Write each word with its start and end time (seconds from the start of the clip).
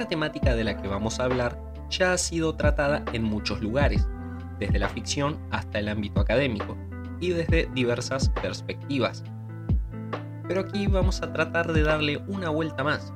Esta 0.00 0.08
temática 0.08 0.54
de 0.54 0.64
la 0.64 0.80
que 0.80 0.88
vamos 0.88 1.20
a 1.20 1.24
hablar 1.24 1.58
ya 1.90 2.14
ha 2.14 2.16
sido 2.16 2.56
tratada 2.56 3.04
en 3.12 3.22
muchos 3.22 3.60
lugares, 3.60 4.08
desde 4.58 4.78
la 4.78 4.88
ficción 4.88 5.38
hasta 5.50 5.78
el 5.78 5.88
ámbito 5.88 6.22
académico, 6.22 6.74
y 7.20 7.32
desde 7.32 7.68
diversas 7.74 8.30
perspectivas. 8.30 9.22
Pero 10.48 10.62
aquí 10.62 10.86
vamos 10.86 11.20
a 11.20 11.34
tratar 11.34 11.74
de 11.74 11.82
darle 11.82 12.16
una 12.28 12.48
vuelta 12.48 12.82
más, 12.82 13.12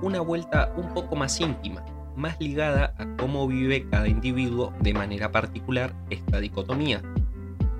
una 0.00 0.22
vuelta 0.22 0.72
un 0.74 0.88
poco 0.94 1.16
más 1.16 1.38
íntima, 1.38 1.84
más 2.16 2.40
ligada 2.40 2.94
a 2.96 3.04
cómo 3.18 3.46
vive 3.46 3.86
cada 3.90 4.08
individuo 4.08 4.72
de 4.80 4.94
manera 4.94 5.30
particular 5.30 5.92
esta 6.08 6.40
dicotomía, 6.40 7.02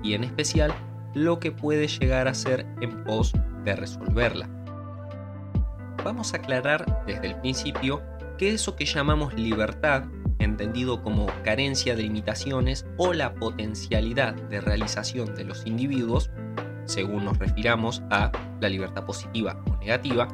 y 0.03 0.13
en 0.13 0.25
especial 0.25 0.71
lo 1.15 1.39
que 1.39 1.51
puede 1.51 1.87
llegar 1.87 2.27
a 2.27 2.35
ser 2.35 2.67
en 2.81 3.03
pos 3.03 3.33
de 3.63 3.75
resolverla. 3.75 4.47
Vamos 6.03 6.35
a 6.35 6.37
aclarar 6.37 7.03
desde 7.07 7.27
el 7.27 7.35
principio 7.37 8.10
que 8.41 8.55
eso 8.55 8.75
que 8.75 8.85
llamamos 8.85 9.35
libertad, 9.35 10.05
entendido 10.39 11.03
como 11.03 11.27
carencia 11.43 11.95
de 11.95 12.01
limitaciones 12.01 12.87
o 12.97 13.13
la 13.13 13.35
potencialidad 13.35 14.33
de 14.33 14.59
realización 14.59 15.35
de 15.35 15.43
los 15.43 15.67
individuos, 15.67 16.31
según 16.85 17.23
nos 17.23 17.37
refiramos 17.37 18.01
a 18.09 18.31
la 18.59 18.67
libertad 18.67 19.05
positiva 19.05 19.63
o 19.67 19.77
negativa, 19.77 20.27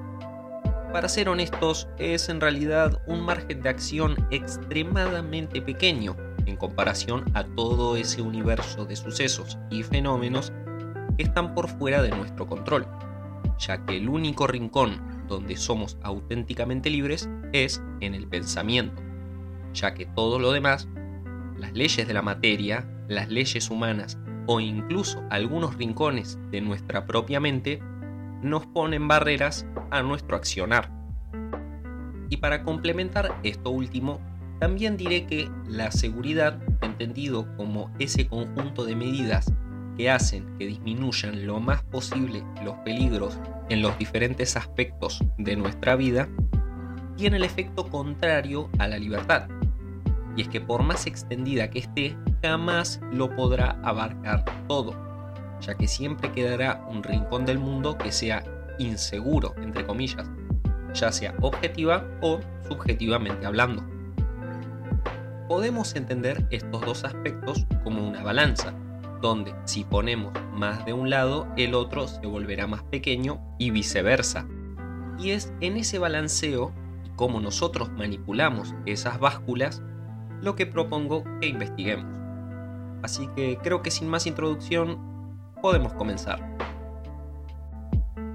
para 0.93 1.09
ser 1.09 1.27
honestos, 1.27 1.89
es 1.97 2.29
en 2.29 2.39
realidad 2.39 3.01
un 3.07 3.25
margen 3.25 3.61
de 3.61 3.67
acción 3.67 4.15
extremadamente 4.31 5.61
pequeño 5.61 6.15
en 6.45 6.55
comparación 6.55 7.25
a 7.33 7.43
todo 7.43 7.97
ese 7.97 8.21
universo 8.21 8.85
de 8.85 8.95
sucesos 8.95 9.57
y 9.69 9.83
fenómenos 9.83 10.53
que 11.17 11.23
están 11.23 11.53
por 11.53 11.67
fuera 11.67 12.01
de 12.01 12.11
nuestro 12.11 12.47
control, 12.47 12.87
ya 13.59 13.85
que 13.85 13.97
el 13.97 14.07
único 14.07 14.47
rincón 14.47 15.16
donde 15.27 15.57
somos 15.57 15.97
auténticamente 16.01 16.89
libres 16.89 17.29
es 17.53 17.81
en 18.01 18.13
el 18.13 18.27
pensamiento, 18.27 19.01
ya 19.73 19.93
que 19.93 20.05
todo 20.05 20.39
lo 20.39 20.51
demás, 20.51 20.87
las 21.57 21.73
leyes 21.73 22.07
de 22.07 22.13
la 22.13 22.21
materia, 22.21 22.87
las 23.07 23.29
leyes 23.29 23.69
humanas 23.69 24.17
o 24.47 24.59
incluso 24.59 25.23
algunos 25.29 25.75
rincones 25.75 26.39
de 26.51 26.61
nuestra 26.61 27.05
propia 27.05 27.39
mente, 27.39 27.81
nos 28.41 28.65
ponen 28.65 29.07
barreras 29.07 29.65
a 29.91 30.01
nuestro 30.01 30.37
accionar. 30.37 30.91
Y 32.29 32.37
para 32.37 32.63
complementar 32.63 33.39
esto 33.43 33.69
último, 33.69 34.19
también 34.59 34.97
diré 34.97 35.25
que 35.25 35.49
la 35.67 35.91
seguridad, 35.91 36.59
entendido 36.81 37.55
como 37.57 37.91
ese 37.99 38.27
conjunto 38.27 38.85
de 38.85 38.95
medidas 38.95 39.53
que 39.97 40.09
hacen 40.09 40.57
que 40.57 40.67
disminuyan 40.67 41.45
lo 41.45 41.59
más 41.59 41.83
posible 41.83 42.43
los 42.63 42.75
peligros 42.77 43.39
en 43.69 43.81
los 43.81 43.97
diferentes 43.97 44.55
aspectos 44.55 45.23
de 45.37 45.55
nuestra 45.55 45.95
vida, 45.95 46.29
tiene 47.15 47.37
el 47.37 47.43
efecto 47.43 47.89
contrario 47.89 48.69
a 48.79 48.87
la 48.87 48.97
libertad. 48.97 49.47
Y 50.35 50.41
es 50.43 50.49
que 50.49 50.61
por 50.61 50.83
más 50.83 51.07
extendida 51.07 51.69
que 51.69 51.79
esté, 51.79 52.15
jamás 52.43 53.01
lo 53.11 53.35
podrá 53.35 53.79
abarcar 53.83 54.45
todo, 54.67 54.93
ya 55.61 55.75
que 55.75 55.87
siempre 55.87 56.31
quedará 56.31 56.85
un 56.89 57.03
rincón 57.03 57.45
del 57.45 57.57
mundo 57.57 57.97
que 57.97 58.11
sea 58.11 58.43
inseguro, 58.77 59.55
entre 59.57 59.85
comillas, 59.85 60.29
ya 60.93 61.11
sea 61.11 61.33
objetiva 61.41 62.05
o 62.21 62.39
subjetivamente 62.67 63.45
hablando. 63.45 63.83
Podemos 65.47 65.95
entender 65.95 66.45
estos 66.51 66.81
dos 66.81 67.03
aspectos 67.03 67.65
como 67.83 68.07
una 68.07 68.21
balanza, 68.21 68.73
donde 69.21 69.55
si 69.65 69.83
ponemos 69.83 70.33
más 70.53 70.85
de 70.85 70.93
un 70.93 71.09
lado, 71.09 71.47
el 71.57 71.73
otro 71.73 72.07
se 72.07 72.25
volverá 72.25 72.67
más 72.67 72.83
pequeño 72.83 73.39
y 73.57 73.71
viceversa. 73.71 74.47
Y 75.19 75.31
es 75.31 75.53
en 75.61 75.77
ese 75.77 75.99
balanceo 75.99 76.73
y 77.17 77.39
nosotros 77.39 77.91
manipulamos 77.91 78.75
esas 78.85 79.19
básculas 79.19 79.81
lo 80.41 80.55
que 80.55 80.67
propongo 80.67 81.23
que 81.41 81.47
investiguemos. 81.47 82.15
Así 83.01 83.27
que 83.35 83.57
creo 83.63 83.81
que 83.81 83.91
sin 83.91 84.07
más 84.07 84.27
introducción 84.27 84.99
podemos 85.61 85.93
comenzar. 85.93 86.55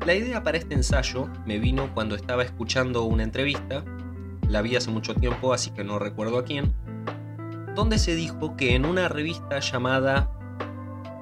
La 0.04 0.14
idea 0.14 0.42
para 0.42 0.58
este 0.58 0.74
ensayo 0.74 1.28
me 1.46 1.60
vino 1.60 1.94
cuando 1.94 2.16
estaba 2.16 2.42
escuchando 2.42 3.04
una 3.04 3.22
entrevista, 3.22 3.84
la 4.48 4.62
vi 4.62 4.74
hace 4.74 4.90
mucho 4.90 5.14
tiempo 5.14 5.52
así 5.52 5.70
que 5.70 5.84
no 5.84 6.00
recuerdo 6.00 6.38
a 6.38 6.44
quién, 6.44 6.74
donde 7.76 7.98
se 7.98 8.16
dijo 8.16 8.56
que 8.56 8.74
en 8.74 8.84
una 8.84 9.08
revista 9.08 9.60
llamada 9.60 10.28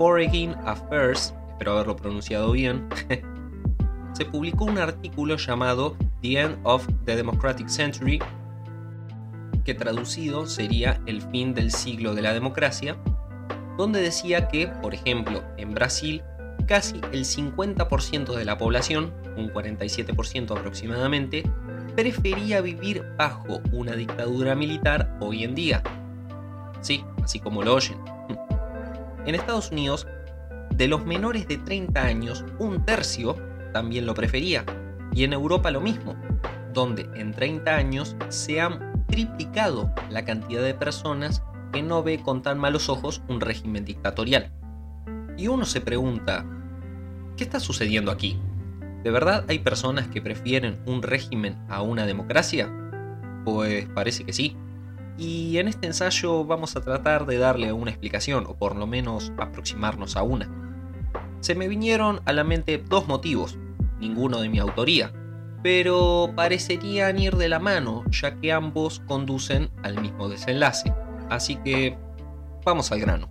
Foreign 0.00 0.54
Affairs, 0.64 1.34
espero 1.50 1.72
haberlo 1.72 1.94
pronunciado 1.94 2.52
bien, 2.52 2.88
se 4.14 4.24
publicó 4.24 4.64
un 4.64 4.78
artículo 4.78 5.36
llamado 5.36 5.94
The 6.22 6.40
End 6.40 6.58
of 6.62 6.88
the 7.04 7.16
Democratic 7.16 7.68
Century, 7.68 8.18
que 9.62 9.74
traducido 9.74 10.46
sería 10.46 11.02
El 11.04 11.20
fin 11.20 11.52
del 11.52 11.70
siglo 11.70 12.14
de 12.14 12.22
la 12.22 12.32
democracia, 12.32 12.96
donde 13.76 14.00
decía 14.00 14.48
que, 14.48 14.68
por 14.68 14.94
ejemplo, 14.94 15.42
en 15.58 15.74
Brasil 15.74 16.22
casi 16.66 16.98
el 17.12 17.26
50% 17.26 18.34
de 18.34 18.44
la 18.46 18.56
población, 18.56 19.12
un 19.36 19.52
47% 19.52 20.58
aproximadamente, 20.58 21.42
prefería 21.94 22.62
vivir 22.62 23.04
bajo 23.18 23.60
una 23.70 23.92
dictadura 23.96 24.54
militar 24.54 25.14
hoy 25.20 25.44
en 25.44 25.54
día. 25.54 25.82
Sí, 26.80 27.04
así 27.22 27.38
como 27.38 27.62
lo 27.62 27.74
oyen. 27.74 27.98
En 29.26 29.34
Estados 29.34 29.70
Unidos, 29.70 30.06
de 30.74 30.88
los 30.88 31.04
menores 31.04 31.46
de 31.48 31.58
30 31.58 32.02
años, 32.02 32.44
un 32.58 32.84
tercio 32.84 33.36
también 33.72 34.06
lo 34.06 34.14
prefería. 34.14 34.64
Y 35.12 35.24
en 35.24 35.32
Europa 35.32 35.70
lo 35.70 35.80
mismo, 35.80 36.16
donde 36.72 37.08
en 37.14 37.32
30 37.32 37.74
años 37.74 38.16
se 38.28 38.60
han 38.60 39.04
triplicado 39.06 39.92
la 40.08 40.24
cantidad 40.24 40.62
de 40.62 40.74
personas 40.74 41.42
que 41.72 41.82
no 41.82 42.02
ve 42.02 42.20
con 42.22 42.42
tan 42.42 42.58
malos 42.58 42.88
ojos 42.88 43.22
un 43.28 43.40
régimen 43.40 43.84
dictatorial. 43.84 44.50
Y 45.36 45.48
uno 45.48 45.64
se 45.64 45.80
pregunta, 45.80 46.44
¿Qué 47.40 47.44
está 47.44 47.58
sucediendo 47.58 48.10
aquí? 48.10 48.38
¿De 49.02 49.10
verdad 49.10 49.46
hay 49.48 49.60
personas 49.60 50.08
que 50.08 50.20
prefieren 50.20 50.78
un 50.84 51.02
régimen 51.02 51.56
a 51.70 51.80
una 51.80 52.04
democracia? 52.04 52.70
Pues 53.46 53.86
parece 53.94 54.24
que 54.24 54.34
sí. 54.34 54.58
Y 55.20 55.58
en 55.58 55.68
este 55.68 55.86
ensayo 55.86 56.46
vamos 56.46 56.76
a 56.76 56.80
tratar 56.80 57.26
de 57.26 57.36
darle 57.36 57.74
una 57.74 57.90
explicación, 57.90 58.46
o 58.48 58.54
por 58.54 58.74
lo 58.74 58.86
menos 58.86 59.34
aproximarnos 59.36 60.16
a 60.16 60.22
una. 60.22 60.48
Se 61.40 61.54
me 61.54 61.68
vinieron 61.68 62.22
a 62.24 62.32
la 62.32 62.42
mente 62.42 62.78
dos 62.78 63.06
motivos, 63.06 63.58
ninguno 63.98 64.40
de 64.40 64.48
mi 64.48 64.58
autoría, 64.58 65.12
pero 65.62 66.32
parecerían 66.34 67.18
ir 67.18 67.36
de 67.36 67.50
la 67.50 67.58
mano, 67.58 68.02
ya 68.10 68.40
que 68.40 68.50
ambos 68.50 69.00
conducen 69.00 69.70
al 69.82 70.00
mismo 70.00 70.30
desenlace. 70.30 70.90
Así 71.28 71.56
que 71.56 71.98
vamos 72.64 72.90
al 72.90 73.00
grano. 73.00 73.28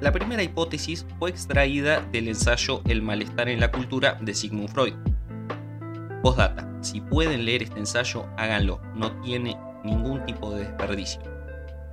La 0.00 0.12
primera 0.12 0.44
hipótesis 0.44 1.04
fue 1.18 1.30
extraída 1.30 2.02
del 2.12 2.28
ensayo 2.28 2.82
El 2.84 3.02
malestar 3.02 3.48
en 3.48 3.58
la 3.58 3.72
cultura 3.72 4.16
de 4.20 4.32
Sigmund 4.32 4.68
Freud. 4.68 4.94
Postdata, 6.22 6.70
si 6.82 7.00
pueden 7.00 7.44
leer 7.44 7.64
este 7.64 7.80
ensayo, 7.80 8.26
háganlo, 8.36 8.80
no 8.94 9.10
tiene 9.22 9.58
ningún 9.84 10.24
tipo 10.24 10.50
de 10.52 10.64
desperdicio. 10.64 11.20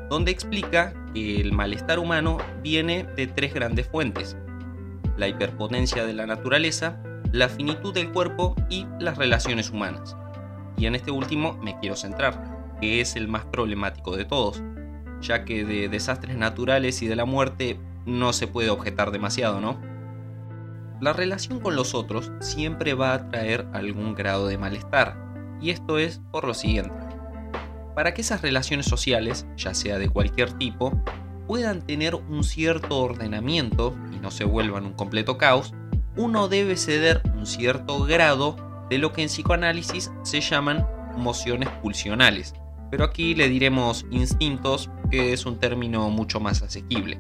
Donde 0.10 0.32
explica 0.32 0.94
que 1.14 1.40
el 1.40 1.54
malestar 1.54 2.00
humano 2.00 2.38
viene 2.64 3.06
de 3.16 3.28
tres 3.28 3.54
grandes 3.54 3.88
fuentes. 3.88 4.36
La 5.18 5.28
hiperpotencia 5.28 6.06
de 6.06 6.14
la 6.14 6.26
naturaleza, 6.26 7.02
la 7.32 7.48
finitud 7.48 7.94
del 7.94 8.12
cuerpo 8.12 8.56
y 8.70 8.88
las 9.00 9.18
relaciones 9.18 9.70
humanas. 9.70 10.16
Y 10.78 10.86
en 10.86 10.96
este 10.96 11.12
último 11.12 11.54
me 11.62 11.78
quiero 11.80 11.96
centrar, 11.96 12.76
que 12.82 13.02
es 13.02 13.16
el 13.16 13.28
más 13.28 13.46
problemático 13.46 14.18
de 14.18 14.26
todos, 14.26 14.62
ya 15.22 15.46
que 15.46 15.64
de 15.64 15.88
desastres 15.88 16.36
naturales 16.36 17.02
y 17.02 17.08
de 17.08 17.16
la 17.16 17.26
muerte 17.26 17.80
no 18.06 18.34
se 18.34 18.48
puede 18.48 18.70
objetar 18.70 19.12
demasiado, 19.12 19.62
¿no? 19.62 19.80
La 21.00 21.14
relación 21.14 21.60
con 21.60 21.76
los 21.76 21.96
otros 21.96 22.32
siempre 22.42 22.94
va 22.94 23.14
a 23.14 23.30
traer 23.30 23.68
algún 23.74 24.14
grado 24.14 24.48
de 24.48 24.58
malestar, 24.58 25.16
y 25.62 25.70
esto 25.70 25.98
es 25.98 26.22
por 26.32 26.46
lo 26.46 26.54
siguiente. 26.54 26.94
Para 27.96 28.14
que 28.14 28.22
esas 28.22 28.42
relaciones 28.42 28.86
sociales, 28.86 29.46
ya 29.58 29.74
sea 29.74 29.98
de 29.98 30.10
cualquier 30.10 30.54
tipo, 30.54 31.02
puedan 31.48 31.82
tener 31.82 32.16
un 32.16 32.44
cierto 32.44 33.00
ordenamiento 33.00 33.96
y 34.14 34.20
no 34.20 34.32
se 34.32 34.46
vuelvan 34.46 34.86
un 34.86 34.94
completo 34.94 35.38
caos, 35.38 35.74
uno 36.16 36.48
debe 36.48 36.78
ceder 36.78 37.22
un 37.36 37.46
cierto 37.46 38.04
grado 38.04 38.56
de 38.90 38.98
lo 38.98 39.12
que 39.12 39.22
en 39.22 39.28
psicoanálisis 39.28 40.12
se 40.24 40.42
llaman 40.42 40.86
mociones 41.18 41.70
pulsionales, 41.82 42.54
pero 42.90 43.04
aquí 43.04 43.36
le 43.36 43.50
diremos 43.50 44.06
instintos, 44.12 44.90
que 45.10 45.34
es 45.34 45.46
un 45.46 45.60
término 45.60 46.10
mucho 46.10 46.40
más 46.40 46.62
asequible. 46.62 47.20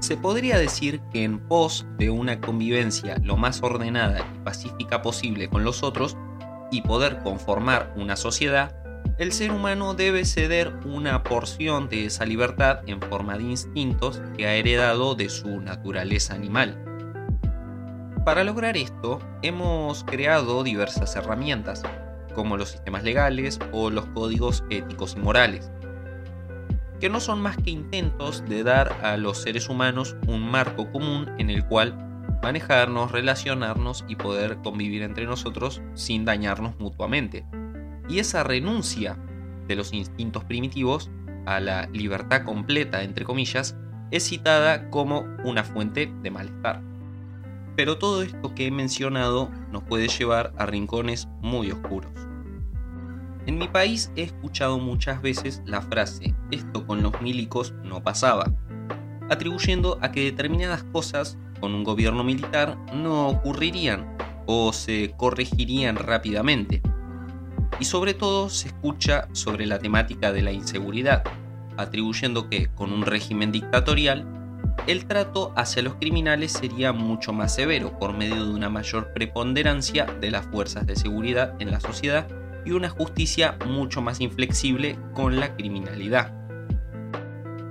Se 0.00 0.16
podría 0.16 0.58
decir 0.58 1.00
que 1.12 1.24
en 1.24 1.40
pos 1.40 1.86
de 1.98 2.10
una 2.10 2.40
convivencia 2.40 3.16
lo 3.22 3.36
más 3.36 3.62
ordenada 3.62 4.20
y 4.20 4.44
pacífica 4.44 5.02
posible 5.02 5.48
con 5.48 5.64
los 5.64 5.82
otros 5.82 6.16
y 6.70 6.82
poder 6.82 7.22
conformar 7.22 7.92
una 7.96 8.16
sociedad, 8.16 8.76
el 9.18 9.32
ser 9.32 9.50
humano 9.50 9.94
debe 9.94 10.26
ceder 10.26 10.74
una 10.84 11.22
porción 11.22 11.88
de 11.88 12.04
esa 12.04 12.26
libertad 12.26 12.80
en 12.86 13.00
forma 13.00 13.38
de 13.38 13.44
instintos 13.44 14.20
que 14.36 14.46
ha 14.46 14.54
heredado 14.54 15.14
de 15.14 15.30
su 15.30 15.60
naturaleza 15.60 16.34
animal. 16.34 16.82
Para 18.26 18.44
lograr 18.44 18.76
esto, 18.76 19.20
hemos 19.40 20.04
creado 20.04 20.62
diversas 20.64 21.16
herramientas, 21.16 21.82
como 22.34 22.58
los 22.58 22.70
sistemas 22.70 23.04
legales 23.04 23.58
o 23.72 23.88
los 23.88 24.04
códigos 24.06 24.64
éticos 24.68 25.14
y 25.16 25.20
morales, 25.20 25.70
que 27.00 27.08
no 27.08 27.20
son 27.20 27.40
más 27.40 27.56
que 27.56 27.70
intentos 27.70 28.44
de 28.46 28.64
dar 28.64 28.98
a 29.02 29.16
los 29.16 29.38
seres 29.38 29.70
humanos 29.70 30.16
un 30.26 30.50
marco 30.50 30.90
común 30.92 31.30
en 31.38 31.48
el 31.48 31.64
cual 31.64 31.96
manejarnos, 32.42 33.12
relacionarnos 33.12 34.04
y 34.08 34.16
poder 34.16 34.58
convivir 34.58 35.02
entre 35.02 35.24
nosotros 35.24 35.80
sin 35.94 36.26
dañarnos 36.26 36.78
mutuamente. 36.78 37.46
Y 38.08 38.18
esa 38.18 38.44
renuncia 38.44 39.16
de 39.66 39.76
los 39.76 39.92
instintos 39.92 40.44
primitivos 40.44 41.10
a 41.46 41.60
la 41.60 41.88
libertad 41.92 42.44
completa, 42.44 43.02
entre 43.02 43.24
comillas, 43.24 43.76
es 44.10 44.28
citada 44.28 44.90
como 44.90 45.24
una 45.44 45.64
fuente 45.64 46.12
de 46.22 46.30
malestar. 46.30 46.82
Pero 47.76 47.98
todo 47.98 48.22
esto 48.22 48.54
que 48.54 48.66
he 48.66 48.70
mencionado 48.70 49.50
nos 49.70 49.82
puede 49.82 50.08
llevar 50.08 50.52
a 50.56 50.66
rincones 50.66 51.28
muy 51.40 51.70
oscuros. 51.70 52.10
En 53.46 53.58
mi 53.58 53.68
país 53.68 54.10
he 54.16 54.22
escuchado 54.22 54.78
muchas 54.78 55.22
veces 55.22 55.62
la 55.66 55.80
frase 55.80 56.34
esto 56.50 56.86
con 56.86 57.02
los 57.02 57.20
milicos 57.20 57.74
no 57.84 58.02
pasaba, 58.02 58.52
atribuyendo 59.30 59.98
a 60.02 60.10
que 60.10 60.24
determinadas 60.24 60.82
cosas 60.84 61.38
con 61.60 61.74
un 61.74 61.84
gobierno 61.84 62.24
militar 62.24 62.76
no 62.92 63.28
ocurrirían 63.28 64.16
o 64.46 64.72
se 64.72 65.12
corregirían 65.16 65.96
rápidamente. 65.96 66.82
Y 67.78 67.84
sobre 67.84 68.14
todo 68.14 68.48
se 68.48 68.68
escucha 68.68 69.28
sobre 69.32 69.66
la 69.66 69.78
temática 69.78 70.32
de 70.32 70.42
la 70.42 70.52
inseguridad, 70.52 71.22
atribuyendo 71.76 72.48
que 72.48 72.68
con 72.68 72.92
un 72.92 73.02
régimen 73.02 73.52
dictatorial 73.52 74.26
el 74.86 75.06
trato 75.06 75.52
hacia 75.56 75.82
los 75.82 75.94
criminales 75.94 76.52
sería 76.52 76.92
mucho 76.92 77.32
más 77.32 77.54
severo 77.54 77.98
por 77.98 78.12
medio 78.12 78.46
de 78.46 78.52
una 78.52 78.70
mayor 78.70 79.12
preponderancia 79.12 80.04
de 80.20 80.30
las 80.30 80.46
fuerzas 80.46 80.86
de 80.86 80.94
seguridad 80.94 81.54
en 81.58 81.72
la 81.72 81.80
sociedad 81.80 82.28
y 82.64 82.70
una 82.70 82.88
justicia 82.88 83.58
mucho 83.66 84.00
más 84.00 84.20
inflexible 84.20 84.96
con 85.12 85.40
la 85.40 85.56
criminalidad. 85.56 86.32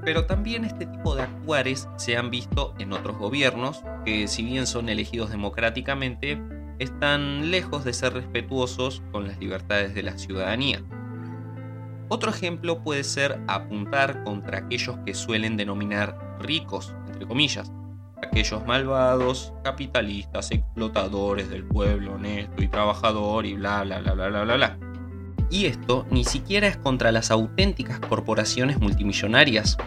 Pero 0.04 0.26
también 0.26 0.66
este 0.66 0.86
tipo 0.86 1.16
de 1.16 1.24
actuares 1.24 1.88
se 1.98 2.18
han 2.18 2.30
visto 2.30 2.76
en 2.80 2.94
otros 2.94 3.18
gobiernos 3.18 3.82
que 4.04 4.28
si 4.28 4.44
bien 4.44 4.68
son 4.68 4.90
elegidos 4.90 5.30
democráticamente, 5.30 6.42
están 6.80 7.52
lejos 7.52 7.84
de 7.84 7.94
ser 7.94 8.14
respetuosos 8.14 9.02
con 9.12 9.28
las 9.28 9.40
libertades 9.40 9.94
de 9.94 10.04
la 10.04 10.18
ciudadanía. 10.18 10.82
Otro 12.08 12.30
ejemplo 12.30 12.84
puede 12.84 13.04
ser 13.04 13.40
apuntar 13.48 14.24
contra 14.24 14.60
aquellos 14.60 14.98
que 15.06 15.14
suelen 15.14 15.58
denominar 15.58 16.38
ricos, 16.40 16.96
entre 17.08 17.26
comillas, 17.26 17.72
aquellos 18.22 18.66
malvados, 18.66 19.54
capitalistas, 19.64 20.52
explotadores 20.52 21.50
del 21.50 21.64
pueblo 21.64 22.14
honesto 22.14 22.62
y 22.62 22.68
trabajador 22.68 23.46
y 23.46 23.56
bla 23.56 23.84
bla 23.84 24.00
bla 24.00 24.14
bla 24.14 24.28
bla 24.28 24.44
bla 24.44 24.56
bla. 24.56 24.78
Y 25.50 25.66
esto 25.66 26.06
ni 26.10 26.24
siquiera 26.26 26.68
es 26.68 26.78
contra 26.78 27.12
las 27.12 27.32
auténticas 27.32 28.00
corporaciones 28.00 28.80
multimillonarias, 28.80 29.78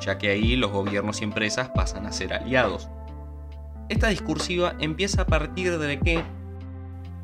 ya 0.00 0.18
que 0.18 0.30
ahí 0.30 0.56
los 0.56 0.70
gobiernos 0.70 1.20
y 1.20 1.24
empresas 1.24 1.70
pasan 1.74 2.06
a 2.06 2.12
ser 2.12 2.32
aliados. 2.32 2.88
Esta 3.88 4.08
discursiva 4.08 4.74
empieza 4.80 5.22
a 5.22 5.26
partir 5.26 5.78
de 5.78 6.00
que, 6.00 6.22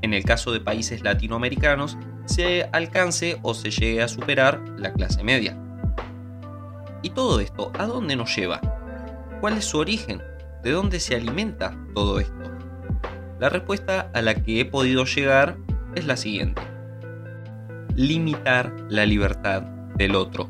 en 0.03 0.15
el 0.15 0.25
caso 0.25 0.53
de 0.53 0.61
países 0.61 1.03
latinoamericanos, 1.03 1.99
se 2.27 2.69
alcance 2.73 3.39
o 3.43 3.55
se 3.55 3.71
llegue 3.71 4.03
a 4.03 4.09
superar 4.09 4.63
la 4.79 4.93
clase 4.93 5.25
media. 5.25 5.59
¿Y 7.03 7.11
todo 7.11 7.41
esto 7.41 7.73
a 7.77 7.87
dónde 7.87 8.15
nos 8.15 8.35
lleva? 8.37 8.61
¿Cuál 9.41 9.59
es 9.59 9.65
su 9.65 9.79
origen? 9.79 10.23
¿De 10.63 10.71
dónde 10.71 11.01
se 11.01 11.17
alimenta 11.17 11.77
todo 11.95 12.21
esto? 12.21 12.43
La 13.41 13.49
respuesta 13.49 14.09
a 14.15 14.23
la 14.23 14.37
que 14.37 14.61
he 14.61 14.65
podido 14.65 15.05
llegar 15.05 15.57
es 15.97 16.07
la 16.07 16.17
siguiente. 16.17 16.63
Limitar 17.97 18.73
la 18.89 19.05
libertad 19.05 19.63
del 19.97 20.15
otro. 20.15 20.49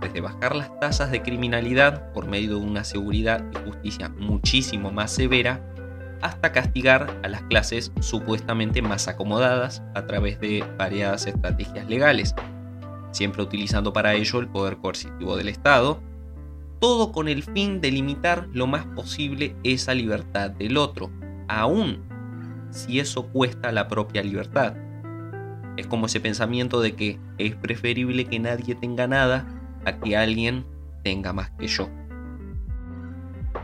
Desde 0.00 0.20
bajar 0.20 0.54
las 0.54 0.78
tasas 0.80 1.10
de 1.10 1.22
criminalidad 1.22 2.12
por 2.12 2.26
medio 2.26 2.58
de 2.58 2.64
una 2.64 2.84
seguridad 2.84 3.44
y 3.52 3.68
justicia 3.68 4.08
muchísimo 4.08 4.92
más 4.92 5.10
severa, 5.10 5.60
hasta 6.20 6.52
castigar 6.52 7.20
a 7.22 7.28
las 7.28 7.42
clases 7.42 7.92
supuestamente 8.00 8.82
más 8.82 9.08
acomodadas 9.08 9.82
a 9.94 10.06
través 10.06 10.40
de 10.40 10.64
variadas 10.76 11.26
estrategias 11.26 11.88
legales, 11.88 12.34
siempre 13.12 13.42
utilizando 13.42 13.92
para 13.92 14.14
ello 14.14 14.40
el 14.40 14.48
poder 14.48 14.78
coercitivo 14.78 15.36
del 15.36 15.48
Estado, 15.48 16.00
todo 16.80 17.12
con 17.12 17.28
el 17.28 17.42
fin 17.42 17.80
de 17.80 17.90
limitar 17.90 18.48
lo 18.52 18.66
más 18.66 18.86
posible 18.86 19.56
esa 19.64 19.94
libertad 19.94 20.50
del 20.50 20.76
otro, 20.76 21.10
aun 21.48 22.02
si 22.70 23.00
eso 23.00 23.26
cuesta 23.26 23.72
la 23.72 23.88
propia 23.88 24.22
libertad. 24.22 24.74
Es 25.76 25.86
como 25.86 26.06
ese 26.06 26.20
pensamiento 26.20 26.80
de 26.80 26.94
que 26.94 27.18
es 27.38 27.54
preferible 27.54 28.24
que 28.26 28.38
nadie 28.38 28.74
tenga 28.74 29.06
nada 29.06 29.46
a 29.84 29.98
que 29.98 30.16
alguien 30.16 30.64
tenga 31.02 31.32
más 31.32 31.50
que 31.50 31.68
yo. 31.68 31.88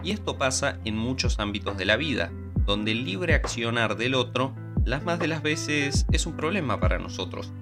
Y 0.02 0.10
esto 0.10 0.36
pasa 0.38 0.78
en 0.84 0.96
muchos 0.96 1.38
ámbitos 1.38 1.76
de 1.76 1.84
la 1.84 1.96
vida, 1.96 2.30
donde 2.66 2.92
el 2.92 3.04
libre 3.04 3.34
accionar 3.34 3.96
del 3.96 4.14
otro 4.14 4.54
las 4.84 5.02
más 5.04 5.18
de 5.18 5.28
las 5.28 5.42
veces 5.42 6.06
es 6.12 6.26
un 6.26 6.36
problema 6.36 6.78
para 6.78 6.98
nosotros, 6.98 7.52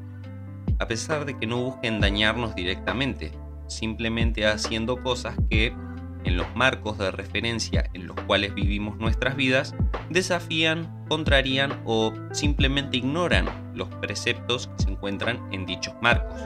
a 0.81 0.89
pesar 0.89 1.25
de 1.25 1.39
que 1.39 1.47
no 1.47 1.59
busquen 1.59 2.01
dañarnos 2.01 2.57
directamente, 2.57 3.31
simplemente 3.69 4.47
haciendo 4.47 5.01
cosas 5.03 5.37
que, 5.49 5.73
en 6.25 6.37
los 6.37 6.47
marcos 6.57 6.99
de 6.99 7.13
referencia 7.13 7.89
en 7.95 8.09
los 8.09 8.17
cuales 8.23 8.55
vivimos 8.55 8.99
nuestras 8.99 9.37
vidas, 9.37 9.75
desafían, 10.11 11.05
contrarían 11.09 11.81
o 11.85 12.13
simplemente 12.33 12.97
ignoran 12.97 13.47
los 13.75 13.89
preceptos 13.89 14.67
que 14.67 14.85
se 14.85 14.91
encuentran 14.91 15.41
en 15.53 15.67
dichos 15.67 15.95
marcos. 16.03 16.41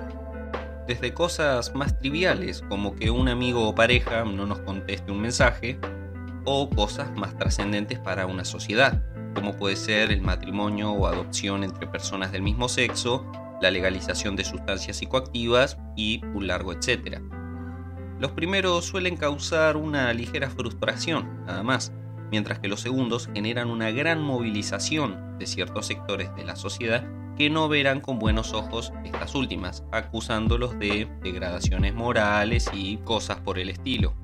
Desde 0.86 1.12
cosas 1.12 1.74
más 1.74 1.98
triviales 1.98 2.62
como 2.68 2.94
que 2.94 3.10
un 3.10 3.28
amigo 3.28 3.68
o 3.68 3.74
pareja 3.74 4.24
no 4.24 4.46
nos 4.46 4.60
conteste 4.60 5.10
un 5.10 5.20
mensaje, 5.20 5.80
o 6.44 6.70
cosas 6.70 7.10
más 7.16 7.36
trascendentes 7.36 7.98
para 7.98 8.26
una 8.26 8.44
sociedad, 8.44 9.02
como 9.34 9.56
puede 9.56 9.74
ser 9.74 10.12
el 10.12 10.22
matrimonio 10.22 10.92
o 10.92 11.08
adopción 11.08 11.64
entre 11.64 11.88
personas 11.88 12.30
del 12.30 12.42
mismo 12.42 12.68
sexo, 12.68 13.26
la 13.60 13.72
legalización 13.72 14.36
de 14.36 14.44
sustancias 14.44 14.98
psicoactivas 14.98 15.76
y 15.96 16.24
un 16.34 16.46
largo 16.46 16.72
etcétera. 16.72 17.20
Los 18.20 18.30
primeros 18.30 18.84
suelen 18.84 19.16
causar 19.16 19.76
una 19.76 20.12
ligera 20.12 20.48
frustración, 20.50 21.44
nada 21.46 21.64
más, 21.64 21.92
mientras 22.30 22.60
que 22.60 22.68
los 22.68 22.80
segundos 22.80 23.28
generan 23.34 23.70
una 23.70 23.90
gran 23.90 24.22
movilización 24.22 25.36
de 25.38 25.46
ciertos 25.46 25.86
sectores 25.86 26.34
de 26.36 26.44
la 26.44 26.54
sociedad 26.54 27.04
que 27.36 27.50
no 27.50 27.68
verán 27.68 28.00
con 28.00 28.18
buenos 28.18 28.52
ojos 28.54 28.92
estas 29.04 29.34
últimas, 29.34 29.84
acusándolos 29.92 30.78
de 30.78 31.08
degradaciones 31.22 31.94
morales 31.94 32.70
y 32.72 32.96
cosas 32.98 33.38
por 33.40 33.58
el 33.58 33.68
estilo. 33.68 34.14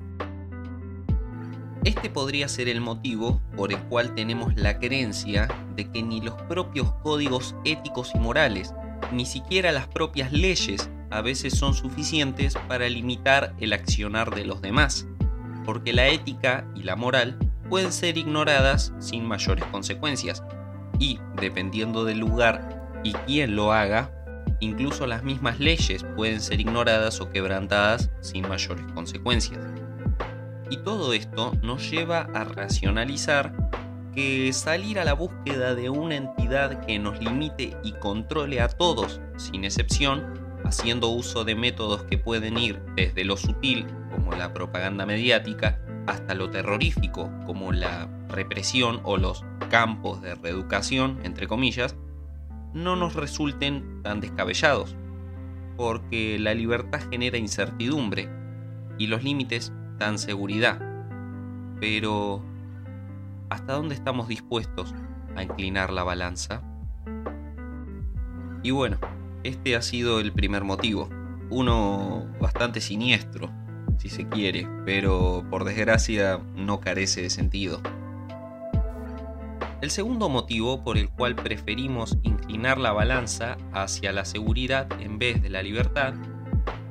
Este 1.83 2.09
podría 2.09 2.47
ser 2.47 2.69
el 2.69 2.81
motivo 2.81 3.41
por 3.57 3.73
el 3.73 3.79
cual 3.83 4.15
tenemos 4.15 4.55
la 4.55 4.79
creencia 4.79 5.47
de 5.75 5.91
que 5.91 6.01
ni 6.01 6.21
los 6.21 6.35
propios 6.43 6.93
códigos 7.03 7.55
éticos 7.65 8.11
y 8.15 8.19
morales, 8.19 8.73
ni 9.11 9.25
siquiera 9.25 9.71
las 9.71 9.87
propias 9.87 10.31
leyes 10.31 10.89
a 11.11 11.21
veces 11.21 11.57
son 11.57 11.73
suficientes 11.73 12.55
para 12.67 12.89
limitar 12.89 13.53
el 13.59 13.73
accionar 13.73 14.33
de 14.33 14.45
los 14.45 14.61
demás, 14.61 15.05
porque 15.65 15.93
la 15.93 16.07
ética 16.07 16.65
y 16.73 16.83
la 16.83 16.95
moral 16.95 17.37
pueden 17.69 17.91
ser 17.91 18.17
ignoradas 18.17 18.93
sin 18.99 19.25
mayores 19.25 19.65
consecuencias, 19.65 20.41
y 20.99 21.19
dependiendo 21.39 22.05
del 22.05 22.19
lugar 22.19 22.82
y 23.03 23.13
quién 23.13 23.55
lo 23.55 23.73
haga, 23.73 24.11
incluso 24.59 25.07
las 25.07 25.23
mismas 25.23 25.59
leyes 25.59 26.05
pueden 26.15 26.41
ser 26.41 26.59
ignoradas 26.59 27.19
o 27.21 27.29
quebrantadas 27.29 28.09
sin 28.21 28.47
mayores 28.47 28.85
consecuencias. 28.93 29.59
Y 30.69 30.77
todo 30.77 31.13
esto 31.13 31.53
nos 31.61 31.89
lleva 31.89 32.29
a 32.33 32.43
racionalizar 32.45 33.53
que 34.15 34.53
salir 34.53 34.99
a 34.99 35.05
la 35.05 35.13
búsqueda 35.13 35.75
de 35.75 35.89
una 35.89 36.15
entidad 36.15 36.85
que 36.85 36.99
nos 36.99 37.19
limite 37.19 37.75
y 37.83 37.93
controle 37.93 38.61
a 38.61 38.69
todos, 38.69 39.21
sin 39.37 39.65
excepción, 39.65 40.39
haciendo 40.63 41.09
uso 41.09 41.43
de 41.43 41.55
métodos 41.55 42.03
que 42.03 42.17
pueden 42.17 42.57
ir 42.57 42.79
desde 42.95 43.25
lo 43.25 43.37
sutil, 43.37 43.85
como 44.11 44.31
la 44.33 44.53
propaganda 44.53 45.05
mediática, 45.05 45.79
hasta 46.07 46.35
lo 46.35 46.49
terrorífico, 46.49 47.31
como 47.45 47.71
la 47.71 48.07
represión 48.29 49.01
o 49.03 49.17
los 49.17 49.43
campos 49.69 50.21
de 50.21 50.35
reeducación, 50.35 51.19
entre 51.23 51.47
comillas, 51.47 51.95
no 52.73 52.95
nos 52.95 53.15
resulten 53.15 54.01
tan 54.03 54.19
descabellados, 54.19 54.95
porque 55.77 56.37
la 56.39 56.53
libertad 56.53 57.01
genera 57.09 57.37
incertidumbre 57.37 58.29
y 58.97 59.07
los 59.07 59.23
límites 59.23 59.71
dan 59.97 60.17
seguridad. 60.17 60.79
Pero, 61.79 62.43
¿hasta 63.49 63.73
dónde 63.73 63.95
estamos 63.95 64.27
dispuestos 64.27 64.93
a 65.35 65.43
inclinar 65.43 65.91
la 65.91 66.03
balanza? 66.03 66.61
Y 68.63 68.71
bueno, 68.71 68.97
este 69.43 69.75
ha 69.75 69.81
sido 69.81 70.19
el 70.19 70.31
primer 70.31 70.63
motivo. 70.63 71.09
Uno 71.49 72.25
bastante 72.39 72.79
siniestro, 72.79 73.51
si 73.97 74.09
se 74.09 74.27
quiere, 74.27 74.67
pero 74.85 75.45
por 75.49 75.65
desgracia 75.65 76.39
no 76.55 76.79
carece 76.79 77.21
de 77.21 77.29
sentido. 77.29 77.81
El 79.83 79.91
segundo 79.91 80.29
motivo 80.29 80.81
por 80.81 80.97
el 80.97 81.09
cual 81.09 81.35
preferimos 81.35 82.17
inclinar 82.23 82.77
la 82.77 82.93
balanza 82.93 83.57
hacia 83.73 84.13
la 84.13 84.23
seguridad 84.23 84.87
en 85.01 85.19
vez 85.19 85.43
de 85.43 85.49
la 85.49 85.61
libertad, 85.61 86.13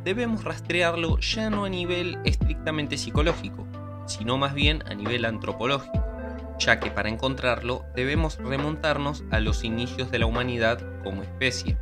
debemos 0.05 0.45
rastrearlo 0.45 1.19
ya 1.19 1.49
no 1.49 1.65
a 1.65 1.71
nivel 1.71 2.19
estrictamente 2.27 2.99
psicológico, 2.99 3.67
sino 4.05 4.37
más 4.37 4.53
bien 4.53 4.85
a 4.91 4.93
nivel 4.93 5.25
antropológico, 5.25 6.05
ya 6.59 6.81
que 6.81 6.91
para 6.91 7.09
encontrarlo 7.09 7.83
debemos 7.97 8.37
remontarnos 8.37 9.25
a 9.31 9.41
los 9.41 9.65
inicios 9.65 10.11
de 10.11 10.19
la 10.19 10.27
humanidad 10.27 10.79
como 11.03 11.23
especie. 11.23 11.79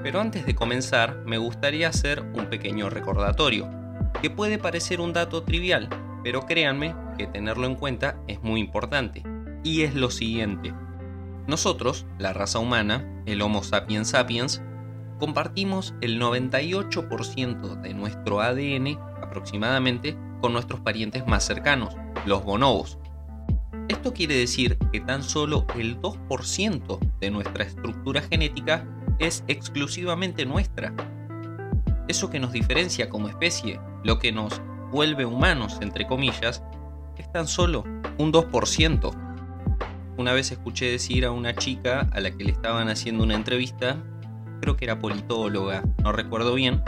Pero 0.00 0.20
antes 0.20 0.46
de 0.46 0.54
comenzar, 0.54 1.24
me 1.26 1.38
gustaría 1.38 1.88
hacer 1.88 2.20
un 2.20 2.46
pequeño 2.46 2.88
recordatorio, 2.88 3.68
que 4.22 4.30
puede 4.30 4.58
parecer 4.58 5.00
un 5.00 5.12
dato 5.12 5.42
trivial, 5.42 5.88
pero 6.22 6.42
créanme 6.42 6.94
que 7.18 7.26
tenerlo 7.26 7.66
en 7.66 7.74
cuenta 7.74 8.16
es 8.28 8.40
muy 8.44 8.60
importante, 8.60 9.24
y 9.66 9.82
es 9.82 9.96
lo 9.96 10.12
siguiente. 10.12 10.72
Nosotros, 11.48 12.06
la 12.20 12.32
raza 12.32 12.60
humana, 12.60 13.04
el 13.26 13.42
Homo 13.42 13.64
sapiens 13.64 14.10
sapiens, 14.10 14.62
compartimos 15.18 15.92
el 16.00 16.20
98% 16.20 17.80
de 17.80 17.92
nuestro 17.92 18.40
ADN 18.40 18.96
aproximadamente 19.20 20.16
con 20.40 20.52
nuestros 20.52 20.80
parientes 20.82 21.26
más 21.26 21.44
cercanos, 21.44 21.96
los 22.26 22.44
bonobos. 22.44 23.00
Esto 23.88 24.12
quiere 24.12 24.36
decir 24.36 24.78
que 24.92 25.00
tan 25.00 25.24
solo 25.24 25.66
el 25.76 26.00
2% 26.00 27.18
de 27.18 27.30
nuestra 27.32 27.64
estructura 27.64 28.22
genética 28.22 28.86
es 29.18 29.42
exclusivamente 29.48 30.46
nuestra. 30.46 30.94
Eso 32.06 32.30
que 32.30 32.38
nos 32.38 32.52
diferencia 32.52 33.08
como 33.08 33.26
especie, 33.26 33.80
lo 34.04 34.20
que 34.20 34.30
nos 34.30 34.62
vuelve 34.92 35.24
humanos, 35.24 35.78
entre 35.80 36.06
comillas, 36.06 36.62
es 37.18 37.32
tan 37.32 37.48
solo 37.48 37.82
un 38.18 38.32
2%. 38.32 39.25
Una 40.18 40.32
vez 40.32 40.50
escuché 40.50 40.90
decir 40.90 41.26
a 41.26 41.30
una 41.30 41.54
chica 41.54 42.08
a 42.12 42.20
la 42.20 42.30
que 42.30 42.44
le 42.44 42.52
estaban 42.52 42.88
haciendo 42.88 43.22
una 43.22 43.34
entrevista, 43.34 43.98
creo 44.60 44.76
que 44.76 44.86
era 44.86 44.98
politóloga, 44.98 45.84
no 46.02 46.12
recuerdo 46.12 46.54
bien, 46.54 46.82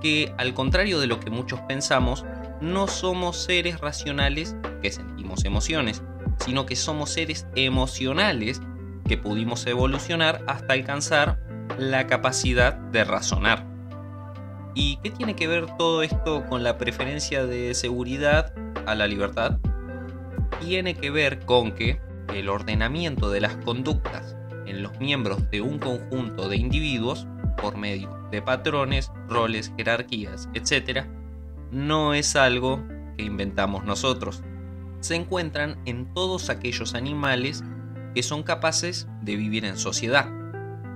que 0.00 0.32
al 0.38 0.54
contrario 0.54 0.98
de 0.98 1.06
lo 1.06 1.20
que 1.20 1.30
muchos 1.30 1.60
pensamos, 1.60 2.24
no 2.62 2.86
somos 2.88 3.36
seres 3.36 3.80
racionales 3.80 4.56
que 4.80 4.90
sentimos 4.90 5.44
emociones, 5.44 6.02
sino 6.38 6.64
que 6.64 6.76
somos 6.76 7.10
seres 7.10 7.46
emocionales 7.54 8.62
que 9.06 9.18
pudimos 9.18 9.66
evolucionar 9.66 10.42
hasta 10.46 10.72
alcanzar 10.72 11.38
la 11.78 12.06
capacidad 12.06 12.74
de 12.74 13.04
razonar. 13.04 13.66
¿Y 14.74 14.96
qué 15.02 15.10
tiene 15.10 15.36
que 15.36 15.46
ver 15.46 15.66
todo 15.76 16.02
esto 16.02 16.44
con 16.48 16.62
la 16.64 16.78
preferencia 16.78 17.44
de 17.44 17.74
seguridad 17.74 18.54
a 18.86 18.94
la 18.94 19.06
libertad? 19.06 19.58
Tiene 20.60 20.94
que 20.94 21.10
ver 21.10 21.44
con 21.44 21.72
que 21.72 22.00
el 22.32 22.48
ordenamiento 22.48 23.30
de 23.30 23.40
las 23.40 23.56
conductas 23.56 24.36
en 24.66 24.82
los 24.82 24.98
miembros 24.98 25.50
de 25.50 25.60
un 25.60 25.78
conjunto 25.78 26.48
de 26.48 26.56
individuos 26.56 27.26
por 27.56 27.76
medio 27.76 28.10
de 28.30 28.42
patrones, 28.42 29.12
roles, 29.28 29.72
jerarquías, 29.76 30.48
etc., 30.54 31.04
no 31.70 32.14
es 32.14 32.36
algo 32.36 32.82
que 33.16 33.24
inventamos 33.24 33.84
nosotros. 33.84 34.42
Se 35.00 35.14
encuentran 35.16 35.78
en 35.84 36.12
todos 36.14 36.50
aquellos 36.50 36.94
animales 36.94 37.62
que 38.14 38.22
son 38.22 38.42
capaces 38.42 39.08
de 39.22 39.36
vivir 39.36 39.64
en 39.64 39.76
sociedad, 39.76 40.30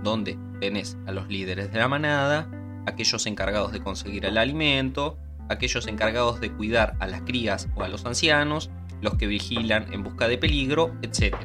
donde 0.03 0.39
tenés 0.61 0.97
a 1.07 1.13
los 1.13 1.29
líderes 1.29 1.73
de 1.73 1.79
la 1.79 1.89
manada, 1.89 2.49
aquellos 2.87 3.27
encargados 3.27 3.73
de 3.73 3.81
conseguir 3.81 4.25
el 4.25 4.39
alimento, 4.39 5.19
aquellos 5.49 5.87
encargados 5.87 6.41
de 6.41 6.53
cuidar 6.53 6.97
a 7.01 7.07
las 7.07 7.23
crías 7.23 7.69
o 7.75 7.83
a 7.83 7.89
los 7.89 8.05
ancianos, 8.05 8.71
los 9.01 9.15
que 9.15 9.27
vigilan 9.27 9.93
en 9.93 10.03
busca 10.03 10.29
de 10.29 10.39
peligro, 10.39 10.95
etc. 11.03 11.37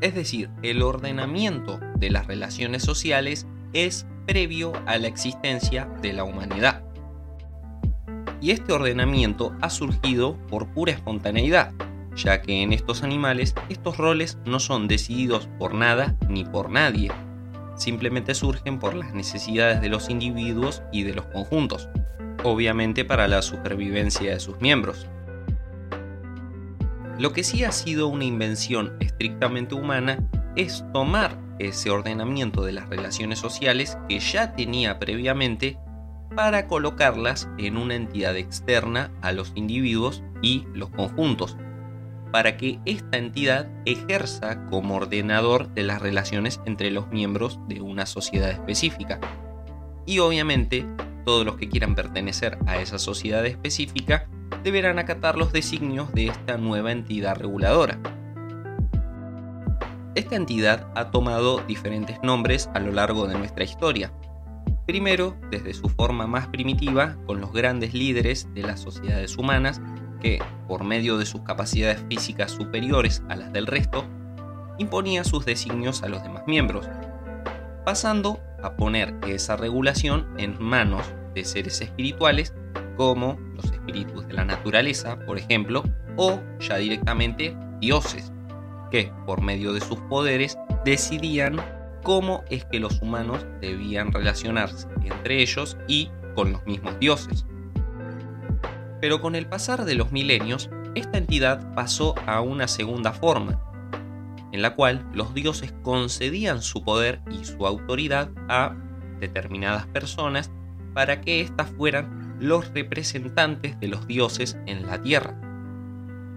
Es 0.00 0.14
decir, 0.14 0.50
el 0.62 0.82
ordenamiento 0.82 1.80
de 1.96 2.10
las 2.10 2.26
relaciones 2.26 2.82
sociales 2.82 3.46
es 3.72 4.06
previo 4.26 4.72
a 4.86 4.98
la 4.98 5.08
existencia 5.08 5.86
de 6.02 6.12
la 6.12 6.24
humanidad. 6.24 6.82
Y 8.40 8.52
este 8.52 8.72
ordenamiento 8.72 9.54
ha 9.60 9.70
surgido 9.70 10.36
por 10.48 10.68
pura 10.68 10.92
espontaneidad, 10.92 11.72
ya 12.16 12.40
que 12.40 12.62
en 12.62 12.72
estos 12.72 13.02
animales 13.02 13.54
estos 13.68 13.98
roles 13.98 14.38
no 14.46 14.60
son 14.60 14.88
decididos 14.88 15.48
por 15.58 15.74
nada 15.74 16.16
ni 16.28 16.44
por 16.44 16.70
nadie, 16.70 17.12
simplemente 17.76 18.34
surgen 18.34 18.78
por 18.78 18.94
las 18.94 19.14
necesidades 19.14 19.80
de 19.80 19.88
los 19.88 20.10
individuos 20.10 20.82
y 20.92 21.02
de 21.02 21.14
los 21.14 21.26
conjuntos, 21.26 21.88
obviamente 22.44 23.04
para 23.04 23.28
la 23.28 23.42
supervivencia 23.42 24.32
de 24.32 24.40
sus 24.40 24.60
miembros. 24.60 25.06
Lo 27.20 27.34
que 27.34 27.44
sí 27.44 27.64
ha 27.64 27.70
sido 27.70 28.08
una 28.08 28.24
invención 28.24 28.96
estrictamente 28.98 29.74
humana 29.74 30.26
es 30.56 30.86
tomar 30.94 31.38
ese 31.58 31.90
ordenamiento 31.90 32.64
de 32.64 32.72
las 32.72 32.88
relaciones 32.88 33.38
sociales 33.38 33.98
que 34.08 34.20
ya 34.20 34.54
tenía 34.56 34.98
previamente 34.98 35.76
para 36.34 36.66
colocarlas 36.66 37.46
en 37.58 37.76
una 37.76 37.94
entidad 37.94 38.38
externa 38.38 39.12
a 39.20 39.32
los 39.32 39.52
individuos 39.54 40.22
y 40.40 40.64
los 40.72 40.88
conjuntos, 40.88 41.58
para 42.32 42.56
que 42.56 42.78
esta 42.86 43.18
entidad 43.18 43.68
ejerza 43.84 44.64
como 44.68 44.96
ordenador 44.96 45.68
de 45.74 45.82
las 45.82 46.00
relaciones 46.00 46.62
entre 46.64 46.90
los 46.90 47.08
miembros 47.08 47.60
de 47.68 47.82
una 47.82 48.06
sociedad 48.06 48.50
específica. 48.50 49.20
Y 50.06 50.20
obviamente, 50.20 50.86
todos 51.26 51.44
los 51.44 51.56
que 51.56 51.68
quieran 51.68 51.94
pertenecer 51.94 52.56
a 52.64 52.78
esa 52.78 52.98
sociedad 52.98 53.44
específica 53.44 54.26
deberán 54.62 54.98
acatar 54.98 55.36
los 55.36 55.52
designios 55.52 56.12
de 56.12 56.26
esta 56.28 56.56
nueva 56.56 56.92
entidad 56.92 57.36
reguladora. 57.36 57.98
Esta 60.14 60.36
entidad 60.36 60.90
ha 60.96 61.10
tomado 61.10 61.60
diferentes 61.60 62.18
nombres 62.22 62.68
a 62.74 62.80
lo 62.80 62.92
largo 62.92 63.26
de 63.26 63.38
nuestra 63.38 63.64
historia. 63.64 64.12
Primero, 64.86 65.36
desde 65.50 65.72
su 65.72 65.88
forma 65.88 66.26
más 66.26 66.48
primitiva, 66.48 67.16
con 67.26 67.40
los 67.40 67.52
grandes 67.52 67.94
líderes 67.94 68.48
de 68.54 68.62
las 68.62 68.80
sociedades 68.80 69.38
humanas, 69.38 69.80
que, 70.20 70.42
por 70.66 70.84
medio 70.84 71.16
de 71.16 71.26
sus 71.26 71.42
capacidades 71.42 72.04
físicas 72.08 72.50
superiores 72.50 73.22
a 73.28 73.36
las 73.36 73.52
del 73.52 73.66
resto, 73.66 74.04
imponía 74.78 75.24
sus 75.24 75.44
designios 75.44 76.02
a 76.02 76.08
los 76.08 76.22
demás 76.22 76.42
miembros, 76.46 76.88
pasando 77.84 78.40
a 78.62 78.76
poner 78.76 79.14
esa 79.26 79.56
regulación 79.56 80.26
en 80.38 80.60
manos 80.60 81.06
de 81.34 81.44
seres 81.44 81.80
espirituales 81.80 82.54
como 83.00 83.38
los 83.54 83.64
espíritus 83.64 84.28
de 84.28 84.34
la 84.34 84.44
naturaleza, 84.44 85.18
por 85.24 85.38
ejemplo, 85.38 85.82
o 86.18 86.38
ya 86.58 86.76
directamente 86.76 87.56
dioses, 87.80 88.30
que 88.90 89.10
por 89.24 89.40
medio 89.40 89.72
de 89.72 89.80
sus 89.80 89.98
poderes 90.00 90.58
decidían 90.84 91.56
cómo 92.02 92.44
es 92.50 92.66
que 92.66 92.78
los 92.78 93.00
humanos 93.00 93.46
debían 93.62 94.12
relacionarse 94.12 94.86
entre 95.02 95.40
ellos 95.40 95.78
y 95.88 96.10
con 96.34 96.52
los 96.52 96.66
mismos 96.66 96.98
dioses. 96.98 97.46
Pero 99.00 99.22
con 99.22 99.34
el 99.34 99.46
pasar 99.46 99.86
de 99.86 99.94
los 99.94 100.12
milenios, 100.12 100.68
esta 100.94 101.16
entidad 101.16 101.72
pasó 101.74 102.14
a 102.26 102.42
una 102.42 102.68
segunda 102.68 103.14
forma, 103.14 103.62
en 104.52 104.60
la 104.60 104.74
cual 104.74 105.08
los 105.14 105.32
dioses 105.32 105.72
concedían 105.80 106.60
su 106.60 106.84
poder 106.84 107.22
y 107.30 107.46
su 107.46 107.66
autoridad 107.66 108.28
a 108.50 108.76
determinadas 109.20 109.86
personas 109.86 110.50
para 110.92 111.22
que 111.22 111.40
éstas 111.40 111.70
fueran 111.78 112.19
los 112.40 112.72
representantes 112.72 113.78
de 113.78 113.88
los 113.88 114.06
dioses 114.06 114.58
en 114.66 114.86
la 114.86 115.00
tierra. 115.00 115.38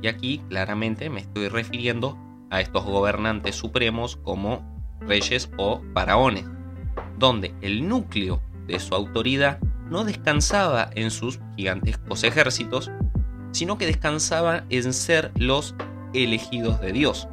Y 0.01 0.07
aquí 0.07 0.41
claramente 0.49 1.09
me 1.09 1.21
estoy 1.21 1.47
refiriendo 1.47 2.17
a 2.49 2.61
estos 2.61 2.85
gobernantes 2.85 3.55
supremos 3.55 4.17
como 4.17 4.61
reyes 4.99 5.49
o 5.57 5.81
faraones, 5.93 6.45
donde 7.17 7.53
el 7.61 7.87
núcleo 7.87 8.41
de 8.67 8.79
su 8.79 8.93
autoridad 8.93 9.59
no 9.89 10.03
descansaba 10.03 10.89
en 10.93 11.09
sus 11.09 11.39
gigantescos 11.55 12.23
ejércitos, 12.23 12.91
sino 13.51 13.77
que 13.77 13.85
descansaba 13.85 14.65
en 14.69 14.93
ser 14.93 15.31
los 15.35 15.73
elegidos 16.13 16.79
de 16.81 16.91
Dios. 16.91 17.27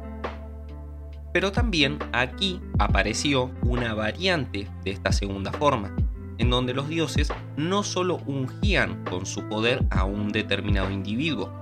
Pero 1.33 1.51
también 1.51 1.99
aquí 2.13 2.59
apareció 2.79 3.51
una 3.63 3.93
variante 3.93 4.67
de 4.83 4.91
esta 4.91 5.11
segunda 5.11 5.51
forma, 5.51 5.95
en 6.41 6.49
donde 6.49 6.73
los 6.73 6.89
dioses 6.89 7.31
no 7.55 7.83
solo 7.83 8.19
ungían 8.25 9.03
con 9.05 9.27
su 9.27 9.47
poder 9.47 9.85
a 9.91 10.05
un 10.05 10.31
determinado 10.31 10.89
individuo, 10.89 11.53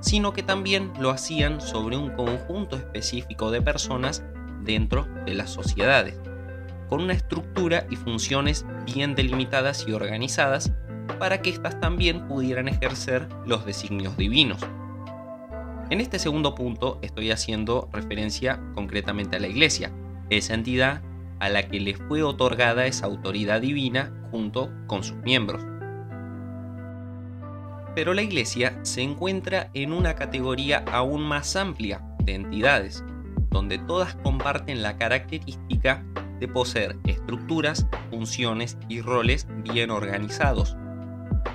sino 0.00 0.32
que 0.32 0.42
también 0.42 0.90
lo 0.98 1.10
hacían 1.10 1.60
sobre 1.60 1.98
un 1.98 2.08
conjunto 2.16 2.76
específico 2.76 3.50
de 3.50 3.60
personas 3.60 4.24
dentro 4.62 5.06
de 5.26 5.34
las 5.34 5.50
sociedades, 5.50 6.18
con 6.88 7.02
una 7.02 7.12
estructura 7.12 7.86
y 7.90 7.96
funciones 7.96 8.64
bien 8.86 9.14
delimitadas 9.14 9.84
y 9.86 9.92
organizadas 9.92 10.72
para 11.18 11.42
que 11.42 11.50
éstas 11.50 11.78
también 11.78 12.26
pudieran 12.26 12.68
ejercer 12.68 13.28
los 13.44 13.66
designios 13.66 14.16
divinos. 14.16 14.62
En 15.90 16.00
este 16.00 16.18
segundo 16.18 16.54
punto 16.54 16.98
estoy 17.02 17.32
haciendo 17.32 17.90
referencia 17.92 18.58
concretamente 18.74 19.36
a 19.36 19.40
la 19.40 19.48
Iglesia, 19.48 19.92
esa 20.30 20.54
entidad 20.54 21.02
a 21.42 21.48
la 21.48 21.66
que 21.66 21.80
le 21.80 21.96
fue 21.96 22.22
otorgada 22.22 22.86
esa 22.86 23.06
autoridad 23.06 23.60
divina 23.60 24.12
junto 24.30 24.70
con 24.86 25.02
sus 25.02 25.16
miembros. 25.24 25.60
Pero 27.96 28.14
la 28.14 28.22
Iglesia 28.22 28.78
se 28.82 29.02
encuentra 29.02 29.68
en 29.74 29.92
una 29.92 30.14
categoría 30.14 30.84
aún 30.92 31.24
más 31.24 31.56
amplia 31.56 32.00
de 32.22 32.36
entidades, 32.36 33.02
donde 33.50 33.78
todas 33.78 34.14
comparten 34.22 34.82
la 34.82 34.96
característica 34.96 36.04
de 36.38 36.46
poseer 36.46 36.96
estructuras, 37.08 37.88
funciones 38.08 38.78
y 38.88 39.00
roles 39.00 39.48
bien 39.64 39.90
organizados, 39.90 40.76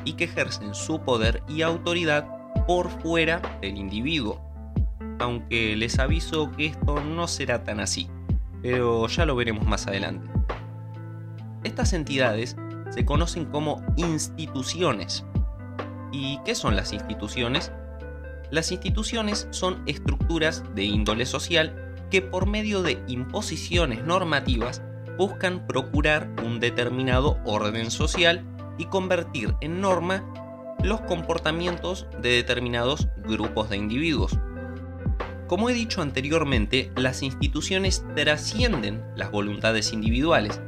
y 0.04 0.14
que 0.14 0.26
ejercen 0.26 0.76
su 0.76 1.00
poder 1.00 1.44
y 1.48 1.62
autoridad 1.62 2.28
por 2.68 2.90
fuera 3.02 3.42
del 3.62 3.78
individuo. 3.78 4.42
Aunque 5.20 5.78
les 5.78 5.98
aviso 5.98 6.52
que 6.52 6.66
esto 6.66 7.02
no 7.02 7.26
será 7.30 7.64
tan 7.64 7.80
así, 7.80 8.10
pero 8.62 9.08
ya 9.08 9.26
lo 9.26 9.36
veremos 9.36 9.66
más 9.66 9.88
adelante. 9.88 10.30
Estas 11.64 11.94
entidades 11.94 12.56
se 12.90 13.06
conocen 13.06 13.46
como 13.46 13.84
instituciones. 13.98 15.26
¿Y 16.12 16.40
qué 16.46 16.56
son 16.56 16.76
las 16.76 16.94
instituciones? 16.94 17.72
Las 18.50 18.72
instituciones 18.72 19.48
son 19.52 19.84
estructuras 19.86 20.64
de 20.74 20.86
índole 20.86 21.26
social 21.26 21.94
que 22.10 22.22
por 22.22 22.48
medio 22.48 22.82
de 22.82 23.04
imposiciones 23.08 24.04
normativas 24.04 24.82
buscan 25.18 25.68
procurar 25.68 26.30
un 26.46 26.60
determinado 26.60 27.40
orden 27.44 27.92
social 27.92 28.46
y 28.78 28.86
convertir 28.86 29.56
en 29.62 29.82
norma 29.82 30.24
los 30.84 31.02
comportamientos 31.02 32.08
de 32.22 32.30
determinados 32.30 33.08
grupos 33.18 33.70
de 33.70 33.78
individuos. 33.78 34.40
Como 35.48 35.70
he 35.70 35.74
dicho 35.74 36.02
anteriormente, 36.02 36.92
las 36.98 37.24
instituciones 37.24 38.04
trascienden 38.16 39.02
las 39.16 39.32
voluntades 39.32 39.94
individuales, 39.94 40.60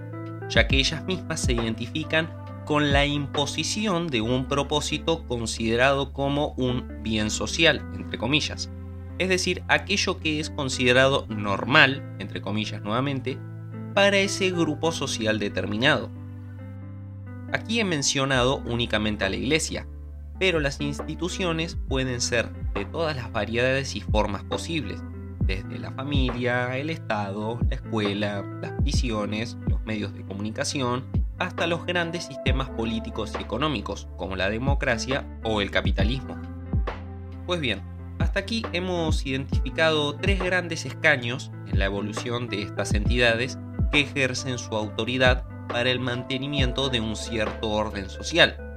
ya 0.47 0.67
que 0.67 0.77
ellas 0.77 1.03
mismas 1.05 1.41
se 1.41 1.51
identifican 1.51 2.33
con 2.65 2.93
la 2.93 3.05
imposición 3.05 4.07
de 4.07 4.21
un 4.21 4.47
propósito 4.47 5.25
considerado 5.27 6.13
como 6.13 6.53
un 6.55 7.03
bien 7.03 7.29
social, 7.29 7.83
entre 7.93 8.17
comillas. 8.17 8.69
Es 9.17 9.27
decir, 9.27 9.63
aquello 9.67 10.17
que 10.19 10.39
es 10.39 10.49
considerado 10.49 11.25
normal, 11.27 12.15
entre 12.19 12.41
comillas 12.41 12.81
nuevamente, 12.81 13.37
para 13.93 14.19
ese 14.19 14.49
grupo 14.51 14.93
social 14.93 15.39
determinado. 15.39 16.09
Aquí 17.51 17.81
he 17.81 17.83
mencionado 17.83 18.63
únicamente 18.65 19.25
a 19.25 19.29
la 19.29 19.35
Iglesia, 19.35 19.87
pero 20.39 20.59
las 20.59 20.79
instituciones 20.79 21.77
pueden 21.87 22.21
ser 22.21 22.49
de 22.73 22.85
todas 22.85 23.15
las 23.15 23.31
variedades 23.31 23.95
y 23.95 24.01
formas 24.01 24.43
posibles, 24.43 25.03
desde 25.41 25.79
la 25.79 25.91
familia, 25.91 26.77
el 26.77 26.89
Estado, 26.89 27.59
la 27.69 27.75
escuela, 27.75 28.45
las 28.61 28.71
prisiones, 28.81 29.57
los 29.67 29.83
medios 29.83 30.13
de 30.13 30.23
comunicación, 30.23 31.05
hasta 31.39 31.67
los 31.67 31.85
grandes 31.85 32.25
sistemas 32.25 32.69
políticos 32.69 33.33
y 33.37 33.41
económicos, 33.41 34.07
como 34.17 34.35
la 34.35 34.49
democracia 34.49 35.25
o 35.43 35.61
el 35.61 35.71
capitalismo. 35.71 36.39
Pues 37.45 37.59
bien, 37.59 37.81
hasta 38.19 38.41
aquí 38.41 38.63
hemos 38.73 39.25
identificado 39.25 40.15
tres 40.15 40.39
grandes 40.39 40.85
escaños 40.85 41.51
en 41.67 41.79
la 41.79 41.85
evolución 41.85 42.47
de 42.47 42.61
estas 42.61 42.93
entidades 42.93 43.57
que 43.91 44.01
ejercen 44.01 44.59
su 44.59 44.75
autoridad 44.75 45.45
para 45.67 45.89
el 45.89 45.99
mantenimiento 45.99 46.89
de 46.89 46.99
un 46.99 47.15
cierto 47.15 47.69
orden 47.69 48.09
social, 48.09 48.68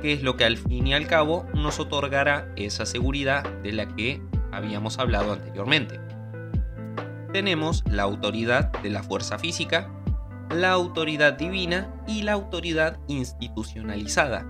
que 0.00 0.12
es 0.12 0.22
lo 0.22 0.36
que 0.36 0.44
al 0.44 0.56
fin 0.56 0.86
y 0.86 0.94
al 0.94 1.06
cabo 1.06 1.46
nos 1.54 1.80
otorgará 1.80 2.52
esa 2.56 2.86
seguridad 2.86 3.44
de 3.62 3.72
la 3.72 3.88
que 3.94 4.22
habíamos 4.52 4.98
hablado 4.98 5.32
anteriormente. 5.32 6.00
Tenemos 7.32 7.84
la 7.90 8.04
autoridad 8.04 8.72
de 8.82 8.90
la 8.90 9.02
fuerza 9.02 9.38
física, 9.38 9.90
la 10.50 10.70
autoridad 10.70 11.34
divina 11.34 11.92
y 12.06 12.22
la 12.22 12.32
autoridad 12.32 12.98
institucionalizada, 13.06 14.46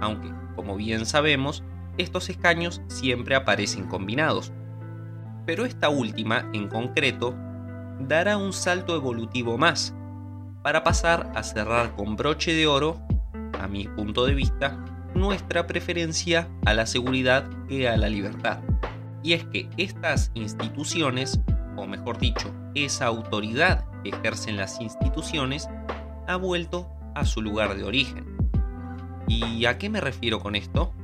aunque, 0.00 0.32
como 0.54 0.76
bien 0.76 1.06
sabemos, 1.06 1.64
estos 1.98 2.28
escaños 2.30 2.82
siempre 2.86 3.34
aparecen 3.34 3.86
combinados. 3.86 4.52
Pero 5.44 5.64
esta 5.64 5.88
última, 5.88 6.48
en 6.52 6.68
concreto, 6.68 7.34
dará 7.98 8.36
un 8.36 8.52
salto 8.52 8.94
evolutivo 8.94 9.58
más, 9.58 9.94
para 10.62 10.84
pasar 10.84 11.32
a 11.34 11.42
cerrar 11.42 11.96
con 11.96 12.16
broche 12.16 12.52
de 12.52 12.66
oro, 12.66 13.00
a 13.60 13.68
mi 13.68 13.86
punto 13.86 14.24
de 14.24 14.34
vista, 14.34 14.84
nuestra 15.14 15.66
preferencia 15.66 16.48
a 16.64 16.74
la 16.74 16.86
seguridad 16.86 17.48
que 17.68 17.88
a 17.88 17.96
la 17.96 18.08
libertad. 18.08 18.60
Y 19.22 19.34
es 19.34 19.44
que 19.44 19.68
estas 19.76 20.30
instituciones, 20.34 21.40
o 21.76 21.86
mejor 21.86 22.18
dicho, 22.18 22.52
esa 22.74 23.06
autoridad 23.06 23.84
que 24.02 24.10
ejercen 24.10 24.56
las 24.56 24.80
instituciones, 24.80 25.68
ha 26.26 26.36
vuelto 26.36 26.88
a 27.14 27.24
su 27.24 27.42
lugar 27.42 27.76
de 27.76 27.84
origen. 27.84 28.24
¿Y 29.26 29.66
a 29.66 29.78
qué 29.78 29.90
me 29.90 30.00
refiero 30.00 30.40
con 30.40 30.56
esto? 30.56 30.94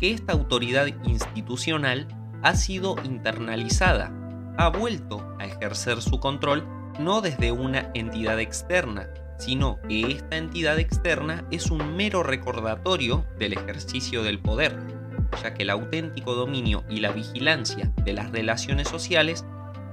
Que 0.00 0.12
esta 0.12 0.32
autoridad 0.32 0.88
institucional 1.04 2.08
ha 2.42 2.54
sido 2.54 2.96
internalizada, 3.04 4.12
ha 4.58 4.68
vuelto 4.68 5.36
a 5.38 5.46
ejercer 5.46 6.02
su 6.02 6.18
control 6.18 6.66
no 6.98 7.20
desde 7.20 7.52
una 7.52 7.90
entidad 7.94 8.40
externa, 8.40 9.08
sino 9.38 9.78
que 9.88 10.12
esta 10.12 10.36
entidad 10.36 10.78
externa 10.78 11.44
es 11.50 11.70
un 11.70 11.96
mero 11.96 12.22
recordatorio 12.22 13.24
del 13.38 13.52
ejercicio 13.52 14.22
del 14.22 14.38
poder, 14.38 14.76
ya 15.42 15.54
que 15.54 15.62
el 15.64 15.70
auténtico 15.70 16.34
dominio 16.34 16.84
y 16.88 17.00
la 17.00 17.12
vigilancia 17.12 17.92
de 18.04 18.12
las 18.12 18.30
relaciones 18.30 18.88
sociales 18.88 19.44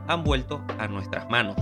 han 0.07 0.23
vuelto 0.23 0.63
a 0.79 0.87
nuestras 0.87 1.29
manos. 1.29 1.57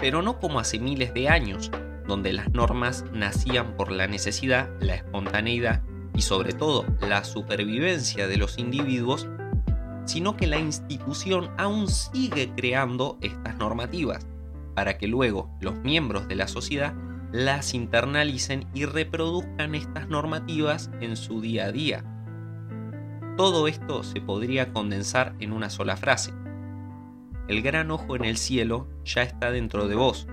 Pero 0.00 0.22
no 0.22 0.38
como 0.38 0.60
hace 0.60 0.78
miles 0.78 1.14
de 1.14 1.28
años, 1.28 1.70
donde 2.06 2.32
las 2.32 2.52
normas 2.52 3.04
nacían 3.12 3.76
por 3.76 3.90
la 3.90 4.06
necesidad, 4.06 4.68
la 4.80 4.94
espontaneidad 4.94 5.82
y 6.14 6.22
sobre 6.22 6.52
todo 6.52 6.84
la 7.00 7.24
supervivencia 7.24 8.28
de 8.28 8.36
los 8.36 8.58
individuos, 8.58 9.26
sino 10.04 10.36
que 10.36 10.46
la 10.46 10.58
institución 10.58 11.50
aún 11.56 11.88
sigue 11.88 12.52
creando 12.54 13.18
estas 13.22 13.56
normativas 13.56 14.26
para 14.74 14.98
que 14.98 15.06
luego 15.06 15.50
los 15.60 15.76
miembros 15.76 16.28
de 16.28 16.36
la 16.36 16.48
sociedad 16.48 16.94
las 17.32 17.74
internalicen 17.74 18.66
y 18.74 18.84
reproduzcan 18.84 19.74
estas 19.74 20.08
normativas 20.08 20.90
en 21.00 21.16
su 21.16 21.40
día 21.40 21.66
a 21.66 21.72
día. 21.72 22.04
Todo 23.36 23.66
esto 23.66 24.04
se 24.04 24.20
podría 24.20 24.72
condensar 24.72 25.34
en 25.40 25.52
una 25.52 25.68
sola 25.68 25.96
frase. 25.96 26.32
El 27.48 27.60
gran 27.60 27.90
ojo 27.90 28.14
en 28.14 28.24
el 28.24 28.36
cielo 28.36 28.88
ya 29.04 29.22
está 29.22 29.50
dentro 29.50 29.88
de 29.88 29.96
vos. 29.96 30.28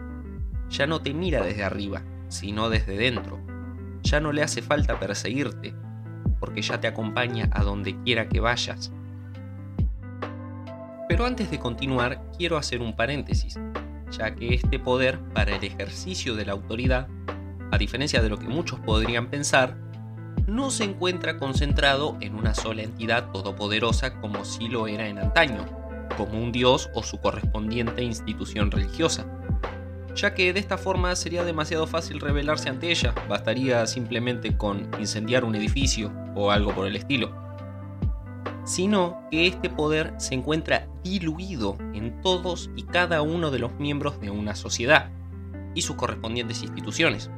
Ya 0.69 0.85
no 0.85 1.01
te 1.01 1.13
mira 1.15 1.43
desde 1.43 1.63
arriba, 1.63 2.03
sino 2.27 2.69
desde 2.69 2.95
dentro. 2.95 3.39
Ya 4.03 4.19
no 4.19 4.31
le 4.31 4.43
hace 4.43 4.61
falta 4.61 4.99
perseguirte, 4.99 5.73
porque 6.39 6.61
ya 6.61 6.79
te 6.79 6.87
acompaña 6.87 7.49
a 7.51 7.63
donde 7.63 7.99
quiera 8.03 8.29
que 8.29 8.39
vayas. 8.39 8.93
Pero 11.09 11.25
antes 11.25 11.49
de 11.49 11.59
continuar, 11.59 12.21
quiero 12.37 12.57
hacer 12.57 12.79
un 12.81 12.95
paréntesis 12.95 13.59
ya 14.11 14.35
que 14.35 14.53
este 14.53 14.79
poder 14.79 15.19
para 15.33 15.55
el 15.55 15.63
ejercicio 15.63 16.35
de 16.35 16.45
la 16.45 16.53
autoridad, 16.53 17.07
a 17.71 17.77
diferencia 17.77 18.21
de 18.21 18.29
lo 18.29 18.37
que 18.37 18.47
muchos 18.47 18.79
podrían 18.79 19.29
pensar, 19.29 19.77
no 20.47 20.69
se 20.69 20.83
encuentra 20.83 21.37
concentrado 21.37 22.17
en 22.19 22.35
una 22.35 22.53
sola 22.53 22.83
entidad 22.83 23.31
todopoderosa 23.31 24.19
como 24.19 24.43
si 24.43 24.67
lo 24.67 24.87
era 24.87 25.07
en 25.07 25.17
antaño, 25.17 25.65
como 26.17 26.41
un 26.41 26.51
dios 26.51 26.89
o 26.93 27.03
su 27.03 27.19
correspondiente 27.19 28.03
institución 28.03 28.69
religiosa, 28.69 29.25
ya 30.15 30.33
que 30.33 30.51
de 30.51 30.59
esta 30.59 30.77
forma 30.77 31.15
sería 31.15 31.43
demasiado 31.43 31.87
fácil 31.87 32.19
rebelarse 32.19 32.69
ante 32.69 32.91
ella, 32.91 33.13
bastaría 33.29 33.87
simplemente 33.87 34.57
con 34.57 34.89
incendiar 34.99 35.45
un 35.45 35.55
edificio 35.55 36.11
o 36.35 36.51
algo 36.51 36.73
por 36.75 36.87
el 36.87 36.97
estilo 36.97 37.50
sino 38.71 39.27
que 39.29 39.47
este 39.47 39.69
poder 39.69 40.13
se 40.17 40.33
encuentra 40.33 40.87
diluido 41.03 41.77
en 41.93 42.21
todos 42.21 42.69
y 42.77 42.83
cada 42.83 43.21
uno 43.21 43.51
de 43.51 43.59
los 43.59 43.77
miembros 43.77 44.21
de 44.21 44.29
una 44.29 44.55
sociedad 44.55 45.09
y 45.75 45.81
sus 45.81 45.97
correspondientes 45.97 46.63
instituciones, 46.63 47.29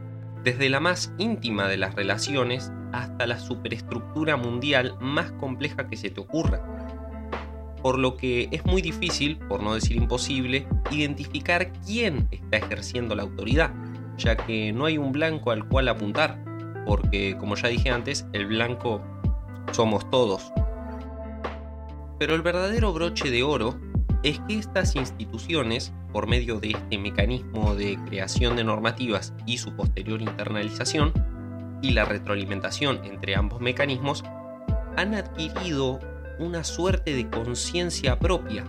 desde 0.43 0.69
la 0.69 0.80
más 0.80 1.12
íntima 1.17 1.67
de 1.67 1.78
las 1.78 1.96
relaciones 1.96 2.72
hasta 2.91 3.26
la 3.26 3.39
superestructura 3.39 4.38
mundial 4.38 4.96
más 5.02 5.32
compleja 5.32 5.88
que 5.88 5.98
se 5.98 6.12
te 6.12 6.22
ocurra. 6.22 6.62
Por 7.82 7.98
lo 7.98 8.15
que 8.15 8.48
es 8.52 8.63
muy 8.65 8.84
difícil, 8.84 9.39
por 9.39 9.63
no 9.63 9.74
decir 9.74 9.98
imposible, 9.98 10.67
identificar 10.91 11.74
quién 11.84 12.28
está 12.30 12.58
ejerciendo 12.58 13.15
la 13.15 13.24
autoridad, 13.24 13.74
ya 14.19 14.38
que 14.38 14.72
no 14.72 14.86
hay 14.86 15.00
un 15.00 15.12
blanco 15.12 15.50
al 15.50 15.67
cual 15.67 15.88
apuntar, 15.88 16.38
porque 16.86 17.36
como 17.39 17.56
ya 17.56 17.69
dije 17.69 17.89
antes, 17.89 18.28
el 18.34 18.46
blanco 18.46 19.02
somos 19.72 20.08
todos. 20.12 20.54
Pero 22.24 22.36
el 22.36 22.42
verdadero 22.42 22.94
broche 22.94 23.30
de 23.32 23.44
oro 23.44 23.78
es 24.24 24.40
que 24.48 24.58
estas 24.58 24.96
instituciones, 24.96 25.92
por 26.14 26.26
medio 26.26 26.62
de 26.62 26.70
este 26.70 26.98
mecanismo 26.98 27.76
de 27.76 28.00
creación 28.06 28.56
de 28.56 28.64
normativas 28.64 29.34
y 29.46 29.58
su 29.58 29.76
posterior 29.76 30.22
internalización, 30.22 31.12
y 31.82 31.92
la 31.92 32.06
retroalimentación 32.06 33.02
entre 33.04 33.36
ambos 33.36 33.60
mecanismos, 33.60 34.24
han 34.96 35.16
adquirido 35.16 36.00
una 36.40 36.64
suerte 36.64 37.14
de 37.14 37.30
conciencia 37.30 38.18
propia, 38.18 38.64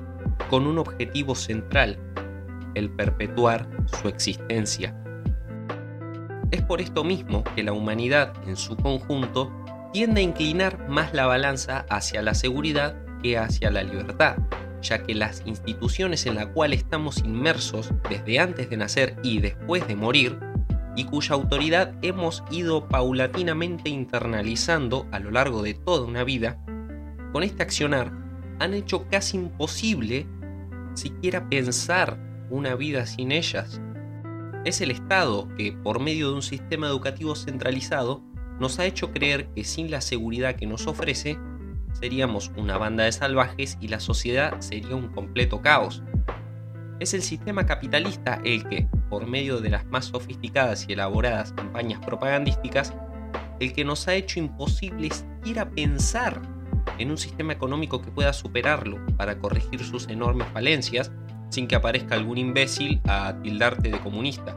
con 0.51 0.67
un 0.67 0.79
objetivo 0.79 1.37
central, 1.37 1.97
el 2.75 2.91
perpetuar 2.91 3.69
su 3.87 4.09
existencia. 4.09 5.01
Es 6.51 6.61
por 6.63 6.81
esto 6.81 7.05
mismo 7.05 7.45
que 7.55 7.63
la 7.63 7.73
humanidad 7.73 8.33
en 8.49 8.57
su 8.57 8.77
conjunto 8.77 9.53
tiende 9.93 10.23
a 10.23 10.25
inclinar 10.25 10.89
más 10.89 11.15
la 11.15 11.27
balanza 11.27 11.87
hacia 11.89 12.21
la 12.21 12.35
seguridad 12.35 13.04
hacia 13.33 13.71
la 13.71 13.83
libertad, 13.83 14.37
ya 14.83 15.03
que 15.03 15.15
las 15.15 15.43
instituciones 15.47 16.27
en 16.27 16.35
las 16.35 16.47
cuales 16.49 16.81
estamos 16.81 17.19
inmersos 17.19 17.91
desde 18.09 18.39
antes 18.39 18.69
de 18.69 18.77
nacer 18.77 19.17
y 19.23 19.41
después 19.41 19.87
de 19.89 19.97
morir, 19.97 20.39
y 20.97 21.05
cuya 21.05 21.35
autoridad 21.35 21.95
hemos 22.03 22.45
ido 22.51 22.89
paulatinamente 22.89 23.91
internalizando 23.91 25.09
a 25.11 25.19
lo 25.19 25.31
largo 25.31 25.63
de 25.63 25.75
toda 25.75 26.07
una 26.07 26.23
vida, 26.23 26.63
con 27.33 27.43
este 27.43 27.63
accionar 27.63 28.13
han 28.61 28.75
hecho 28.75 29.09
casi 29.09 29.37
imposible 29.37 30.27
siquiera 30.95 31.49
pensar 31.49 32.19
una 32.51 32.77
vida 32.77 33.07
sin 33.07 33.33
ellas. 33.33 33.81
Es 34.65 34.81
el 34.81 34.91
Estado 34.91 35.49
que, 35.57 35.73
por 35.73 36.01
medio 36.01 36.29
de 36.29 36.37
un 36.37 36.43
sistema 36.43 36.87
educativo 36.87 37.35
centralizado, 37.35 38.23
nos 38.61 38.79
ha 38.79 38.87
hecho 38.87 39.11
creer 39.11 39.49
que 39.49 39.65
sin 39.65 39.91
la 39.91 40.01
seguridad 40.01 40.55
que 40.55 40.67
nos 40.67 40.87
ofrece, 40.87 41.39
seríamos 41.95 42.51
una 42.57 42.77
banda 42.77 43.05
de 43.05 43.13
salvajes 43.13 43.79
y 43.81 43.89
la 43.89 44.01
sociedad 44.01 44.61
sería 44.61 44.95
un 44.95 45.09
completo 45.09 45.63
caos. 45.63 46.03
Es 47.01 47.15
el 47.15 47.23
sistema 47.23 47.67
capitalista 47.67 48.41
el 48.45 48.69
que, 48.69 48.87
por 49.09 49.27
medio 49.27 49.61
de 49.61 49.71
las 49.71 49.87
más 49.87 50.07
sofisticadas 50.07 50.87
y 50.89 50.93
elaboradas 50.93 51.53
campañas 51.53 52.05
propagandísticas, 52.05 52.95
el 53.61 53.73
que 53.73 53.85
nos 53.85 54.07
ha 54.09 54.15
hecho 54.15 54.39
imposible 54.39 55.11
siquiera 55.11 55.69
pensar 55.71 56.41
en 56.99 57.11
un 57.11 57.19
sistema 57.19 57.53
económico 57.53 58.03
que 58.03 58.11
pueda 58.11 58.33
superarlo 58.33 58.99
para 59.17 59.39
corregir 59.39 59.83
sus 59.85 60.09
enormes 60.09 60.47
falencias 60.49 61.11
sin 61.51 61.67
que 61.67 61.77
aparezca 61.77 62.15
algún 62.15 62.39
imbécil 62.39 63.01
a 63.07 63.35
tildarte 63.43 63.91
de 63.91 64.01
comunista. 64.01 64.57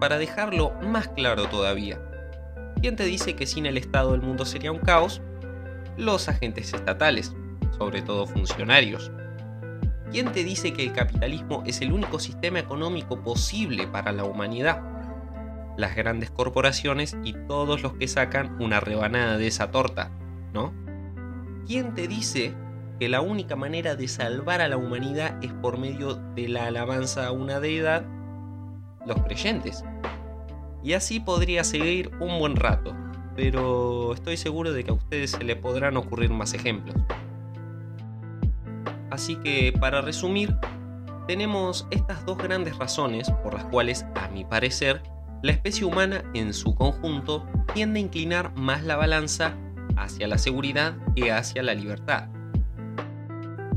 Para 0.00 0.18
dejarlo 0.18 0.72
más 0.82 1.08
claro 1.08 1.46
todavía, 1.46 2.00
¿quién 2.80 2.96
te 2.96 3.04
dice 3.04 3.36
que 3.36 3.46
sin 3.46 3.66
el 3.66 3.76
Estado 3.76 4.14
el 4.14 4.22
mundo 4.22 4.44
sería 4.44 4.72
un 4.72 4.78
caos? 4.78 5.22
Los 5.96 6.28
agentes 6.28 6.72
estatales, 6.72 7.34
sobre 7.76 8.00
todo 8.00 8.26
funcionarios. 8.26 9.12
¿Quién 10.10 10.32
te 10.32 10.42
dice 10.42 10.72
que 10.72 10.84
el 10.84 10.92
capitalismo 10.92 11.62
es 11.66 11.80
el 11.80 11.92
único 11.92 12.18
sistema 12.18 12.58
económico 12.58 13.22
posible 13.22 13.86
para 13.86 14.12
la 14.12 14.24
humanidad? 14.24 14.82
Las 15.76 15.94
grandes 15.94 16.30
corporaciones 16.30 17.16
y 17.24 17.34
todos 17.46 17.82
los 17.82 17.94
que 17.94 18.08
sacan 18.08 18.56
una 18.60 18.80
rebanada 18.80 19.36
de 19.36 19.46
esa 19.46 19.70
torta, 19.70 20.10
¿no? 20.52 20.72
¿Quién 21.66 21.94
te 21.94 22.08
dice 22.08 22.54
que 22.98 23.08
la 23.08 23.20
única 23.20 23.56
manera 23.56 23.94
de 23.94 24.08
salvar 24.08 24.60
a 24.60 24.68
la 24.68 24.76
humanidad 24.76 25.42
es 25.42 25.52
por 25.52 25.78
medio 25.78 26.14
de 26.34 26.48
la 26.48 26.66
alabanza 26.66 27.26
a 27.26 27.32
una 27.32 27.60
deidad? 27.60 28.04
Los 29.06 29.22
creyentes. 29.22 29.84
Y 30.82 30.94
así 30.94 31.20
podría 31.20 31.64
seguir 31.64 32.10
un 32.20 32.38
buen 32.38 32.56
rato, 32.56 32.94
pero 33.34 34.14
estoy 34.14 34.36
seguro 34.36 34.72
de 34.72 34.84
que 34.84 34.90
a 34.90 34.94
ustedes 34.94 35.32
se 35.32 35.44
le 35.44 35.56
podrán 35.56 35.96
ocurrir 35.96 36.30
más 36.30 36.54
ejemplos. 36.54 36.96
Así 39.10 39.36
que, 39.36 39.72
para 39.78 40.00
resumir, 40.00 40.56
tenemos 41.26 41.86
estas 41.90 42.24
dos 42.24 42.38
grandes 42.38 42.76
razones 42.78 43.30
por 43.42 43.54
las 43.54 43.64
cuales, 43.66 44.06
a 44.14 44.28
mi 44.28 44.44
parecer, 44.44 45.02
la 45.42 45.52
especie 45.52 45.84
humana 45.84 46.22
en 46.34 46.54
su 46.54 46.74
conjunto 46.74 47.46
tiende 47.74 47.98
a 47.98 48.02
inclinar 48.02 48.54
más 48.54 48.84
la 48.84 48.96
balanza 48.96 49.56
hacia 49.96 50.28
la 50.28 50.38
seguridad 50.38 50.94
y 51.14 51.28
hacia 51.28 51.62
la 51.62 51.74
libertad. 51.74 52.28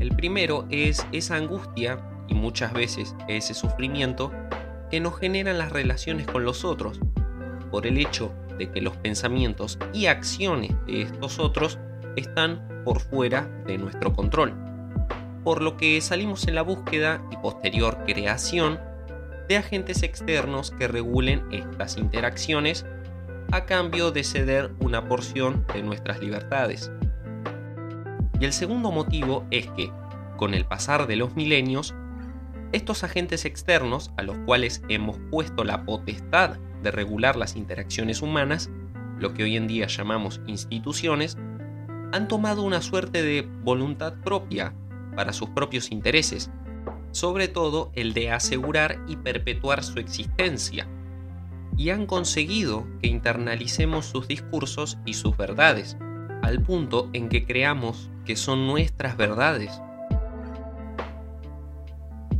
El 0.00 0.14
primero 0.14 0.66
es 0.70 1.06
esa 1.12 1.36
angustia 1.36 1.98
y 2.28 2.34
muchas 2.34 2.72
veces 2.72 3.14
ese 3.28 3.54
sufrimiento 3.54 4.32
que 4.90 5.00
nos 5.00 5.18
generan 5.18 5.58
las 5.58 5.72
relaciones 5.72 6.26
con 6.26 6.44
los 6.44 6.64
otros, 6.64 7.00
por 7.70 7.86
el 7.86 7.98
hecho 7.98 8.32
de 8.58 8.70
que 8.70 8.80
los 8.80 8.96
pensamientos 8.96 9.78
y 9.92 10.06
acciones 10.06 10.72
de 10.86 11.02
estos 11.02 11.38
otros 11.38 11.78
están 12.16 12.82
por 12.84 13.00
fuera 13.00 13.48
de 13.66 13.78
nuestro 13.78 14.12
control, 14.12 14.54
por 15.44 15.62
lo 15.62 15.76
que 15.76 16.00
salimos 16.00 16.46
en 16.48 16.54
la 16.54 16.62
búsqueda 16.62 17.22
y 17.30 17.36
posterior 17.36 17.98
creación 18.06 18.80
de 19.48 19.56
agentes 19.56 20.02
externos 20.02 20.70
que 20.72 20.88
regulen 20.88 21.44
estas 21.52 21.96
interacciones 21.96 22.84
a 23.52 23.64
cambio 23.64 24.10
de 24.10 24.24
ceder 24.24 24.72
una 24.80 25.08
porción 25.08 25.64
de 25.72 25.82
nuestras 25.82 26.20
libertades. 26.20 26.90
Y 28.40 28.44
el 28.44 28.52
segundo 28.52 28.90
motivo 28.90 29.46
es 29.50 29.68
que, 29.70 29.90
con 30.36 30.52
el 30.52 30.64
pasar 30.64 31.06
de 31.06 31.16
los 31.16 31.36
milenios, 31.36 31.94
estos 32.72 33.04
agentes 33.04 33.44
externos 33.44 34.10
a 34.16 34.22
los 34.22 34.36
cuales 34.38 34.82
hemos 34.88 35.18
puesto 35.30 35.64
la 35.64 35.84
potestad 35.84 36.56
de 36.86 36.92
regular 36.92 37.34
las 37.34 37.56
interacciones 37.56 38.22
humanas, 38.22 38.70
lo 39.18 39.34
que 39.34 39.42
hoy 39.42 39.56
en 39.56 39.66
día 39.66 39.88
llamamos 39.88 40.40
instituciones, 40.46 41.36
han 42.12 42.28
tomado 42.28 42.62
una 42.62 42.80
suerte 42.80 43.24
de 43.24 43.42
voluntad 43.64 44.14
propia 44.22 44.72
para 45.16 45.32
sus 45.32 45.50
propios 45.50 45.90
intereses, 45.90 46.48
sobre 47.10 47.48
todo 47.48 47.90
el 47.94 48.14
de 48.14 48.30
asegurar 48.30 49.00
y 49.08 49.16
perpetuar 49.16 49.82
su 49.82 49.98
existencia, 49.98 50.86
y 51.76 51.90
han 51.90 52.06
conseguido 52.06 52.86
que 53.02 53.08
internalicemos 53.08 54.06
sus 54.06 54.28
discursos 54.28 54.96
y 55.04 55.14
sus 55.14 55.36
verdades, 55.36 55.96
al 56.42 56.62
punto 56.62 57.10
en 57.12 57.28
que 57.28 57.44
creamos 57.44 58.10
que 58.24 58.36
son 58.36 58.68
nuestras 58.68 59.16
verdades. 59.16 59.82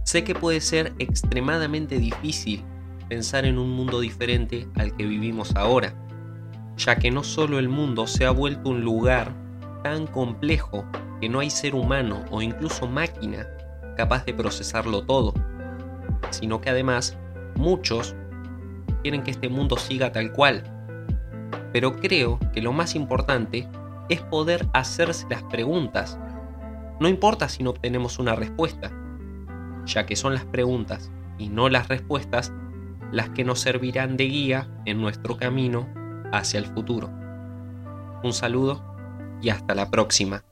Sé 0.04 0.22
que 0.22 0.37
puede 0.37 0.61
ser 0.61 0.94
extremadamente 1.00 1.98
difícil 1.98 2.64
pensar 3.08 3.44
en 3.44 3.58
un 3.58 3.70
mundo 3.70 4.00
diferente 4.00 4.68
al 4.76 4.94
que 4.96 5.06
vivimos 5.06 5.54
ahora, 5.56 5.94
ya 6.76 6.96
que 6.96 7.10
no 7.10 7.22
solo 7.22 7.58
el 7.58 7.68
mundo 7.68 8.06
se 8.06 8.24
ha 8.26 8.30
vuelto 8.30 8.70
un 8.70 8.82
lugar 8.82 9.32
tan 9.82 10.06
complejo 10.06 10.84
que 11.20 11.28
no 11.28 11.40
hay 11.40 11.50
ser 11.50 11.74
humano 11.74 12.24
o 12.30 12.42
incluso 12.42 12.86
máquina 12.86 13.46
capaz 13.96 14.24
de 14.24 14.34
procesarlo 14.34 15.02
todo, 15.04 15.32
sino 16.30 16.60
que 16.60 16.70
además 16.70 17.16
muchos 17.56 18.14
quieren 19.02 19.22
que 19.22 19.30
este 19.30 19.48
mundo 19.48 19.76
siga 19.76 20.12
tal 20.12 20.32
cual. 20.32 20.64
Pero 21.72 21.96
creo 21.96 22.38
que 22.52 22.60
lo 22.60 22.72
más 22.72 22.94
importante 22.94 23.68
es 24.08 24.20
poder 24.22 24.66
hacerse 24.72 25.26
las 25.30 25.42
preguntas. 25.44 26.18
No 27.00 27.08
importa 27.08 27.48
si 27.48 27.62
no 27.62 27.70
obtenemos 27.70 28.18
una 28.18 28.34
respuesta, 28.34 28.90
ya 29.84 30.06
que 30.06 30.16
son 30.16 30.34
las 30.34 30.44
preguntas 30.44 31.10
y 31.38 31.48
no 31.48 31.68
las 31.68 31.88
respuestas 31.88 32.52
las 33.12 33.30
que 33.30 33.44
nos 33.44 33.60
servirán 33.60 34.16
de 34.16 34.24
guía 34.24 34.68
en 34.84 35.00
nuestro 35.00 35.36
camino 35.36 35.88
hacia 36.32 36.58
el 36.58 36.66
futuro. 36.66 37.10
Un 38.22 38.32
saludo 38.32 38.82
y 39.42 39.50
hasta 39.50 39.74
la 39.74 39.90
próxima. 39.90 40.44